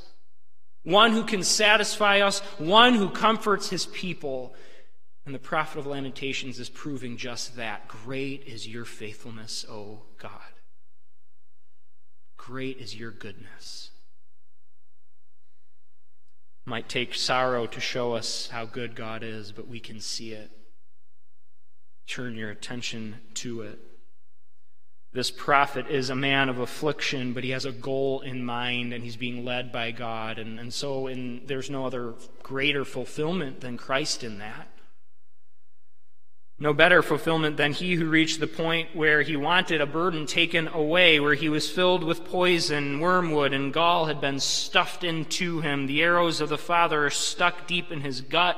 One 0.82 1.12
who 1.12 1.24
can 1.24 1.42
satisfy 1.42 2.20
us, 2.20 2.40
one 2.56 2.94
who 2.94 3.10
comforts 3.10 3.68
his 3.68 3.84
people. 3.84 4.54
And 5.26 5.34
the 5.34 5.38
prophet 5.38 5.80
of 5.80 5.86
Lamentations 5.86 6.58
is 6.58 6.70
proving 6.70 7.18
just 7.18 7.56
that. 7.56 7.88
Great 7.88 8.44
is 8.46 8.66
your 8.66 8.86
faithfulness, 8.86 9.66
O 9.68 10.04
God. 10.16 10.54
Great 12.38 12.78
is 12.78 12.96
your 12.96 13.10
goodness 13.10 13.91
might 16.64 16.88
take 16.88 17.14
sorrow 17.14 17.66
to 17.66 17.80
show 17.80 18.12
us 18.12 18.48
how 18.48 18.64
good 18.64 18.94
God 18.94 19.22
is, 19.22 19.52
but 19.52 19.68
we 19.68 19.80
can 19.80 20.00
see 20.00 20.32
it. 20.32 20.50
Turn 22.06 22.36
your 22.36 22.50
attention 22.50 23.16
to 23.34 23.62
it. 23.62 23.78
This 25.12 25.30
prophet 25.30 25.88
is 25.88 26.08
a 26.08 26.14
man 26.14 26.48
of 26.48 26.58
affliction, 26.58 27.34
but 27.34 27.44
he 27.44 27.50
has 27.50 27.66
a 27.66 27.72
goal 27.72 28.20
in 28.20 28.44
mind 28.44 28.94
and 28.94 29.04
he's 29.04 29.16
being 29.16 29.44
led 29.44 29.70
by 29.70 29.90
God. 29.90 30.38
And, 30.38 30.58
and 30.58 30.72
so 30.72 31.06
in, 31.06 31.42
there's 31.46 31.68
no 31.68 31.84
other 31.84 32.14
greater 32.42 32.84
fulfillment 32.84 33.60
than 33.60 33.76
Christ 33.76 34.24
in 34.24 34.38
that. 34.38 34.71
No 36.62 36.72
better 36.72 37.02
fulfillment 37.02 37.56
than 37.56 37.72
he 37.72 37.94
who 37.96 38.08
reached 38.08 38.38
the 38.38 38.46
point 38.46 38.94
where 38.94 39.22
he 39.22 39.34
wanted 39.34 39.80
a 39.80 39.84
burden 39.86 40.26
taken 40.26 40.68
away, 40.68 41.18
where 41.18 41.34
he 41.34 41.48
was 41.48 41.68
filled 41.68 42.04
with 42.04 42.24
poison, 42.24 43.00
wormwood, 43.00 43.52
and 43.52 43.72
gall 43.72 44.04
had 44.04 44.20
been 44.20 44.38
stuffed 44.38 45.02
into 45.02 45.60
him. 45.60 45.88
The 45.88 46.04
arrows 46.04 46.40
of 46.40 46.50
the 46.50 46.56
Father 46.56 47.10
stuck 47.10 47.66
deep 47.66 47.90
in 47.90 48.02
his 48.02 48.20
gut. 48.20 48.56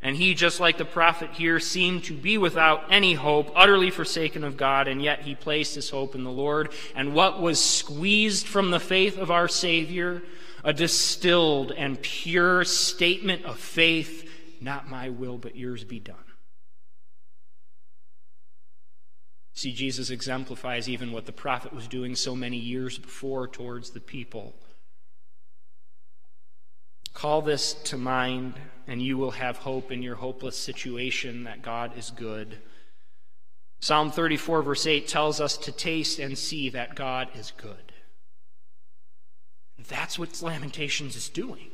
And 0.00 0.14
he, 0.14 0.32
just 0.32 0.60
like 0.60 0.78
the 0.78 0.84
prophet 0.84 1.30
here, 1.32 1.58
seemed 1.58 2.04
to 2.04 2.12
be 2.12 2.38
without 2.38 2.84
any 2.88 3.14
hope, 3.14 3.50
utterly 3.56 3.90
forsaken 3.90 4.44
of 4.44 4.56
God, 4.56 4.86
and 4.86 5.02
yet 5.02 5.22
he 5.22 5.34
placed 5.34 5.74
his 5.74 5.90
hope 5.90 6.14
in 6.14 6.22
the 6.22 6.30
Lord. 6.30 6.72
And 6.94 7.14
what 7.14 7.42
was 7.42 7.58
squeezed 7.58 8.46
from 8.46 8.70
the 8.70 8.78
faith 8.78 9.18
of 9.18 9.32
our 9.32 9.48
Savior? 9.48 10.22
A 10.62 10.72
distilled 10.72 11.72
and 11.72 12.00
pure 12.00 12.62
statement 12.62 13.44
of 13.44 13.58
faith, 13.58 14.30
not 14.60 14.88
my 14.88 15.08
will, 15.08 15.36
but 15.36 15.56
yours 15.56 15.82
be 15.82 15.98
done. 15.98 16.14
See, 19.60 19.74
Jesus 19.74 20.08
exemplifies 20.08 20.88
even 20.88 21.12
what 21.12 21.26
the 21.26 21.32
prophet 21.32 21.74
was 21.74 21.86
doing 21.86 22.16
so 22.16 22.34
many 22.34 22.56
years 22.56 22.96
before 22.96 23.46
towards 23.46 23.90
the 23.90 24.00
people. 24.00 24.54
Call 27.12 27.42
this 27.42 27.74
to 27.74 27.98
mind, 27.98 28.54
and 28.86 29.02
you 29.02 29.18
will 29.18 29.32
have 29.32 29.58
hope 29.58 29.92
in 29.92 30.02
your 30.02 30.14
hopeless 30.14 30.56
situation 30.56 31.44
that 31.44 31.60
God 31.60 31.92
is 31.98 32.08
good. 32.08 32.56
Psalm 33.80 34.10
34, 34.10 34.62
verse 34.62 34.86
8, 34.86 35.06
tells 35.06 35.42
us 35.42 35.58
to 35.58 35.72
taste 35.72 36.18
and 36.18 36.38
see 36.38 36.70
that 36.70 36.94
God 36.94 37.28
is 37.34 37.52
good. 37.58 37.92
That's 39.90 40.18
what 40.18 40.40
Lamentations 40.40 41.16
is 41.16 41.28
doing. 41.28 41.70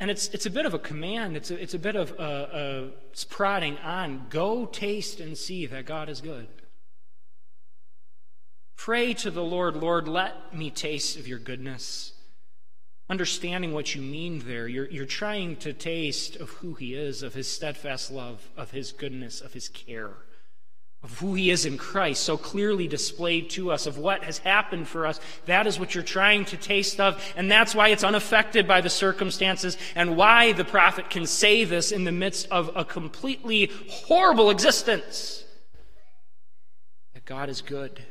And 0.00 0.10
it's, 0.10 0.28
it's 0.28 0.46
a 0.46 0.50
bit 0.50 0.64
of 0.64 0.72
a 0.72 0.78
command, 0.78 1.36
it's 1.36 1.50
a, 1.50 1.62
it's 1.62 1.74
a 1.74 1.78
bit 1.78 1.94
of 1.94 2.10
a, 2.18 2.90
a 3.12 3.26
prodding 3.26 3.76
on 3.78 4.26
go 4.30 4.64
taste 4.64 5.20
and 5.20 5.36
see 5.36 5.66
that 5.66 5.84
God 5.84 6.08
is 6.08 6.22
good. 6.22 6.48
Pray 8.76 9.12
to 9.12 9.30
the 9.30 9.42
Lord, 9.42 9.76
Lord, 9.76 10.08
let 10.08 10.56
me 10.56 10.70
taste 10.70 11.18
of 11.18 11.28
your 11.28 11.38
goodness. 11.38 12.14
Understanding 13.10 13.74
what 13.74 13.94
you 13.94 14.00
mean 14.00 14.38
there, 14.46 14.66
you're, 14.66 14.88
you're 14.88 15.04
trying 15.04 15.56
to 15.56 15.74
taste 15.74 16.36
of 16.36 16.48
who 16.48 16.72
He 16.72 16.94
is, 16.94 17.22
of 17.22 17.34
His 17.34 17.52
steadfast 17.52 18.10
love, 18.10 18.48
of 18.56 18.70
His 18.70 18.92
goodness, 18.92 19.42
of 19.42 19.52
His 19.52 19.68
care 19.68 20.14
of 21.02 21.18
who 21.18 21.34
he 21.34 21.50
is 21.50 21.64
in 21.64 21.78
Christ, 21.78 22.22
so 22.22 22.36
clearly 22.36 22.86
displayed 22.86 23.48
to 23.50 23.70
us, 23.70 23.86
of 23.86 23.96
what 23.96 24.22
has 24.24 24.38
happened 24.38 24.86
for 24.86 25.06
us. 25.06 25.18
That 25.46 25.66
is 25.66 25.80
what 25.80 25.94
you're 25.94 26.04
trying 26.04 26.44
to 26.46 26.58
taste 26.58 27.00
of, 27.00 27.22
and 27.36 27.50
that's 27.50 27.74
why 27.74 27.88
it's 27.88 28.04
unaffected 28.04 28.68
by 28.68 28.82
the 28.82 28.90
circumstances, 28.90 29.78
and 29.94 30.16
why 30.16 30.52
the 30.52 30.64
prophet 30.64 31.08
can 31.08 31.24
say 31.24 31.64
this 31.64 31.90
in 31.90 32.04
the 32.04 32.12
midst 32.12 32.48
of 32.50 32.70
a 32.76 32.84
completely 32.84 33.70
horrible 33.88 34.50
existence. 34.50 35.44
That 37.14 37.24
God 37.24 37.48
is 37.48 37.62
good. 37.62 38.02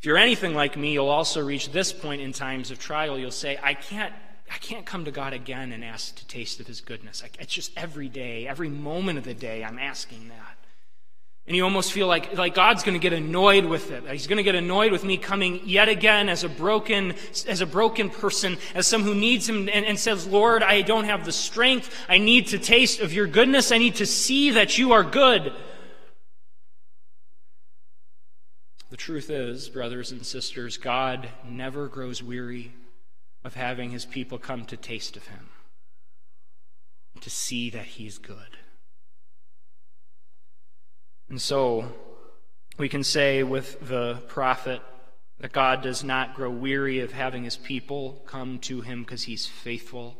If 0.00 0.06
you're 0.06 0.18
anything 0.18 0.52
like 0.52 0.76
me, 0.76 0.94
you'll 0.94 1.08
also 1.08 1.44
reach 1.44 1.70
this 1.70 1.92
point 1.92 2.22
in 2.22 2.32
times 2.32 2.72
of 2.72 2.80
trial. 2.80 3.16
You'll 3.16 3.30
say, 3.30 3.56
I 3.62 3.74
can't 3.74 4.12
I 4.50 4.58
can't 4.58 4.84
come 4.84 5.06
to 5.06 5.10
God 5.10 5.32
again 5.32 5.72
and 5.72 5.82
ask 5.82 6.16
to 6.16 6.26
taste 6.26 6.60
of 6.60 6.66
His 6.66 6.82
goodness. 6.82 7.22
It's 7.38 7.54
just 7.54 7.72
every 7.74 8.08
day, 8.08 8.46
every 8.46 8.68
moment 8.68 9.16
of 9.16 9.24
the 9.24 9.32
day, 9.32 9.64
I'm 9.64 9.78
asking 9.78 10.28
that. 10.28 10.61
And 11.46 11.56
you 11.56 11.64
almost 11.64 11.92
feel 11.92 12.06
like, 12.06 12.36
like 12.36 12.54
God's 12.54 12.84
going 12.84 12.94
to 12.94 13.00
get 13.00 13.12
annoyed 13.12 13.64
with 13.64 13.90
it. 13.90 14.08
He's 14.08 14.28
going 14.28 14.36
to 14.36 14.44
get 14.44 14.54
annoyed 14.54 14.92
with 14.92 15.02
me 15.02 15.16
coming 15.16 15.60
yet 15.64 15.88
again 15.88 16.28
as 16.28 16.44
a 16.44 16.48
broken, 16.48 17.14
as 17.48 17.60
a 17.60 17.66
broken 17.66 18.10
person, 18.10 18.58
as 18.76 18.86
someone 18.86 19.12
who 19.12 19.18
needs 19.18 19.48
Him 19.48 19.68
and, 19.68 19.84
and 19.84 19.98
says, 19.98 20.24
Lord, 20.26 20.62
I 20.62 20.82
don't 20.82 21.04
have 21.04 21.24
the 21.24 21.32
strength. 21.32 21.92
I 22.08 22.18
need 22.18 22.46
to 22.48 22.58
taste 22.58 23.00
of 23.00 23.12
your 23.12 23.26
goodness. 23.26 23.72
I 23.72 23.78
need 23.78 23.96
to 23.96 24.06
see 24.06 24.50
that 24.50 24.78
you 24.78 24.92
are 24.92 25.02
good. 25.02 25.52
The 28.90 28.96
truth 28.96 29.28
is, 29.28 29.68
brothers 29.68 30.12
and 30.12 30.24
sisters, 30.24 30.76
God 30.76 31.28
never 31.48 31.88
grows 31.88 32.22
weary 32.22 32.72
of 33.42 33.54
having 33.54 33.90
His 33.90 34.06
people 34.06 34.38
come 34.38 34.64
to 34.66 34.76
taste 34.76 35.16
of 35.16 35.26
Him, 35.26 35.48
to 37.20 37.30
see 37.30 37.68
that 37.70 37.86
He's 37.86 38.18
good. 38.18 38.58
And 41.32 41.40
so 41.40 41.90
we 42.76 42.90
can 42.90 43.02
say 43.02 43.42
with 43.42 43.88
the 43.88 44.22
prophet 44.28 44.82
that 45.40 45.50
God 45.50 45.80
does 45.80 46.04
not 46.04 46.34
grow 46.34 46.50
weary 46.50 47.00
of 47.00 47.12
having 47.12 47.44
his 47.44 47.56
people 47.56 48.22
come 48.26 48.58
to 48.58 48.82
him 48.82 49.02
because 49.02 49.22
he's 49.22 49.46
faithful, 49.46 50.18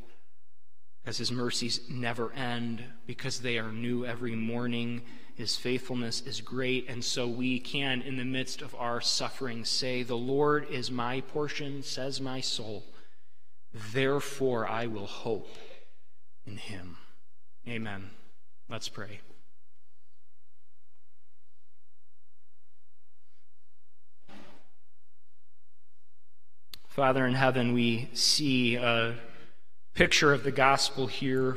because 1.05 1.19
his 1.19 1.31
mercies 1.31 1.83
never 1.91 2.33
end, 2.33 2.83
because 3.07 3.41
they 3.41 3.59
are 3.59 3.71
new 3.71 4.07
every 4.07 4.35
morning. 4.35 5.03
His 5.35 5.55
faithfulness 5.55 6.23
is 6.23 6.41
great, 6.41 6.89
and 6.89 7.05
so 7.05 7.29
we 7.29 7.61
can, 7.61 8.01
in 8.01 8.17
the 8.17 8.25
midst 8.25 8.63
of 8.63 8.75
our 8.77 9.03
suffering, 9.03 9.67
say, 9.67 10.03
The 10.03 10.17
Lord 10.17 10.67
is 10.71 10.91
my 10.91 11.21
portion, 11.21 11.83
says 11.83 12.23
my 12.23 12.41
soul. 12.41 12.85
Therefore 13.93 14.67
I 14.67 14.87
will 14.87 15.05
hope 15.05 15.47
in 16.47 16.57
him. 16.57 16.97
Amen. 17.69 18.13
Let's 18.71 18.89
pray. 18.89 19.21
Father 26.95 27.27
in 27.27 27.33
heaven, 27.33 27.73
we 27.73 28.11
see 28.13 28.75
a 28.75 29.15
picture 29.95 30.35
of 30.35 30.45
the 30.45 30.53
gospel 30.53 31.07
here 31.07 31.57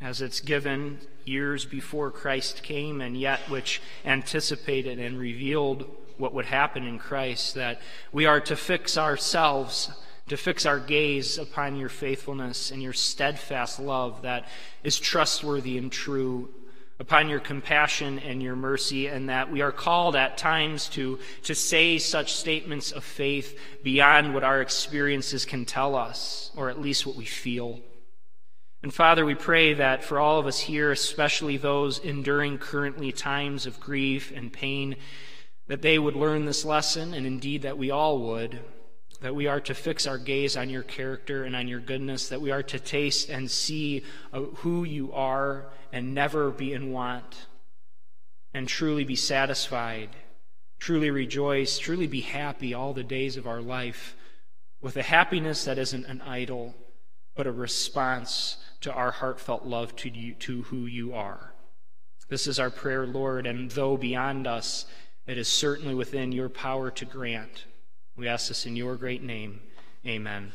as 0.00 0.20
it's 0.20 0.40
given 0.40 0.98
years 1.24 1.64
before 1.64 2.10
Christ 2.10 2.64
came, 2.64 3.00
and 3.00 3.16
yet 3.16 3.38
which 3.48 3.80
anticipated 4.04 4.98
and 4.98 5.16
revealed 5.16 5.88
what 6.16 6.34
would 6.34 6.46
happen 6.46 6.88
in 6.88 6.98
Christ, 6.98 7.54
that 7.54 7.80
we 8.10 8.26
are 8.26 8.40
to 8.40 8.56
fix 8.56 8.98
ourselves, 8.98 9.92
to 10.26 10.36
fix 10.36 10.66
our 10.66 10.80
gaze 10.80 11.38
upon 11.38 11.76
your 11.76 11.88
faithfulness 11.88 12.72
and 12.72 12.82
your 12.82 12.92
steadfast 12.92 13.78
love 13.78 14.22
that 14.22 14.48
is 14.82 14.98
trustworthy 14.98 15.78
and 15.78 15.92
true 15.92 16.52
upon 17.00 17.28
your 17.28 17.40
compassion 17.40 18.18
and 18.18 18.42
your 18.42 18.56
mercy, 18.56 19.06
and 19.06 19.28
that 19.28 19.50
we 19.50 19.60
are 19.60 19.72
called 19.72 20.16
at 20.16 20.36
times 20.36 20.88
to, 20.88 21.18
to 21.44 21.54
say 21.54 21.98
such 21.98 22.32
statements 22.32 22.90
of 22.90 23.04
faith 23.04 23.58
beyond 23.84 24.34
what 24.34 24.42
our 24.42 24.60
experiences 24.60 25.44
can 25.44 25.64
tell 25.64 25.94
us, 25.94 26.50
or 26.56 26.70
at 26.70 26.80
least 26.80 27.06
what 27.06 27.16
we 27.16 27.24
feel. 27.24 27.80
And 28.82 28.94
Father, 28.94 29.24
we 29.24 29.34
pray 29.34 29.74
that 29.74 30.04
for 30.04 30.18
all 30.20 30.38
of 30.38 30.46
us 30.46 30.60
here, 30.60 30.92
especially 30.92 31.56
those 31.56 31.98
enduring 31.98 32.58
currently 32.58 33.12
times 33.12 33.66
of 33.66 33.80
grief 33.80 34.32
and 34.34 34.52
pain, 34.52 34.96
that 35.66 35.82
they 35.82 35.98
would 35.98 36.16
learn 36.16 36.44
this 36.44 36.64
lesson, 36.64 37.14
and 37.14 37.26
indeed 37.26 37.62
that 37.62 37.78
we 37.78 37.90
all 37.90 38.20
would, 38.20 38.60
that 39.20 39.34
we 39.34 39.46
are 39.46 39.60
to 39.60 39.74
fix 39.74 40.06
our 40.06 40.18
gaze 40.18 40.56
on 40.56 40.70
your 40.70 40.82
character 40.82 41.44
and 41.44 41.56
on 41.56 41.66
your 41.66 41.80
goodness, 41.80 42.28
that 42.28 42.40
we 42.40 42.50
are 42.50 42.62
to 42.62 42.78
taste 42.78 43.28
and 43.28 43.50
see 43.50 44.04
uh, 44.32 44.40
who 44.40 44.84
you 44.84 45.12
are 45.12 45.66
and 45.92 46.14
never 46.14 46.50
be 46.50 46.72
in 46.72 46.92
want, 46.92 47.46
and 48.54 48.68
truly 48.68 49.04
be 49.04 49.16
satisfied, 49.16 50.10
truly 50.78 51.10
rejoice, 51.10 51.78
truly 51.78 52.06
be 52.06 52.20
happy 52.20 52.72
all 52.72 52.92
the 52.92 53.02
days 53.02 53.36
of 53.36 53.46
our 53.46 53.60
life 53.60 54.14
with 54.80 54.96
a 54.96 55.02
happiness 55.02 55.64
that 55.64 55.78
isn't 55.78 56.06
an 56.06 56.20
idol, 56.20 56.74
but 57.34 57.46
a 57.46 57.52
response 57.52 58.58
to 58.80 58.92
our 58.92 59.10
heartfelt 59.10 59.64
love 59.64 59.96
to, 59.96 60.08
you, 60.08 60.34
to 60.34 60.62
who 60.62 60.86
you 60.86 61.12
are. 61.12 61.52
This 62.28 62.46
is 62.46 62.60
our 62.60 62.70
prayer, 62.70 63.06
Lord, 63.06 63.46
and 63.46 63.70
though 63.70 63.96
beyond 63.96 64.46
us, 64.46 64.86
it 65.26 65.36
is 65.36 65.48
certainly 65.48 65.94
within 65.94 66.30
your 66.30 66.48
power 66.48 66.90
to 66.92 67.04
grant. 67.04 67.64
We 68.18 68.26
ask 68.26 68.48
this 68.48 68.66
in 68.66 68.74
your 68.74 68.96
great 68.96 69.22
name. 69.22 69.60
Amen. 70.04 70.50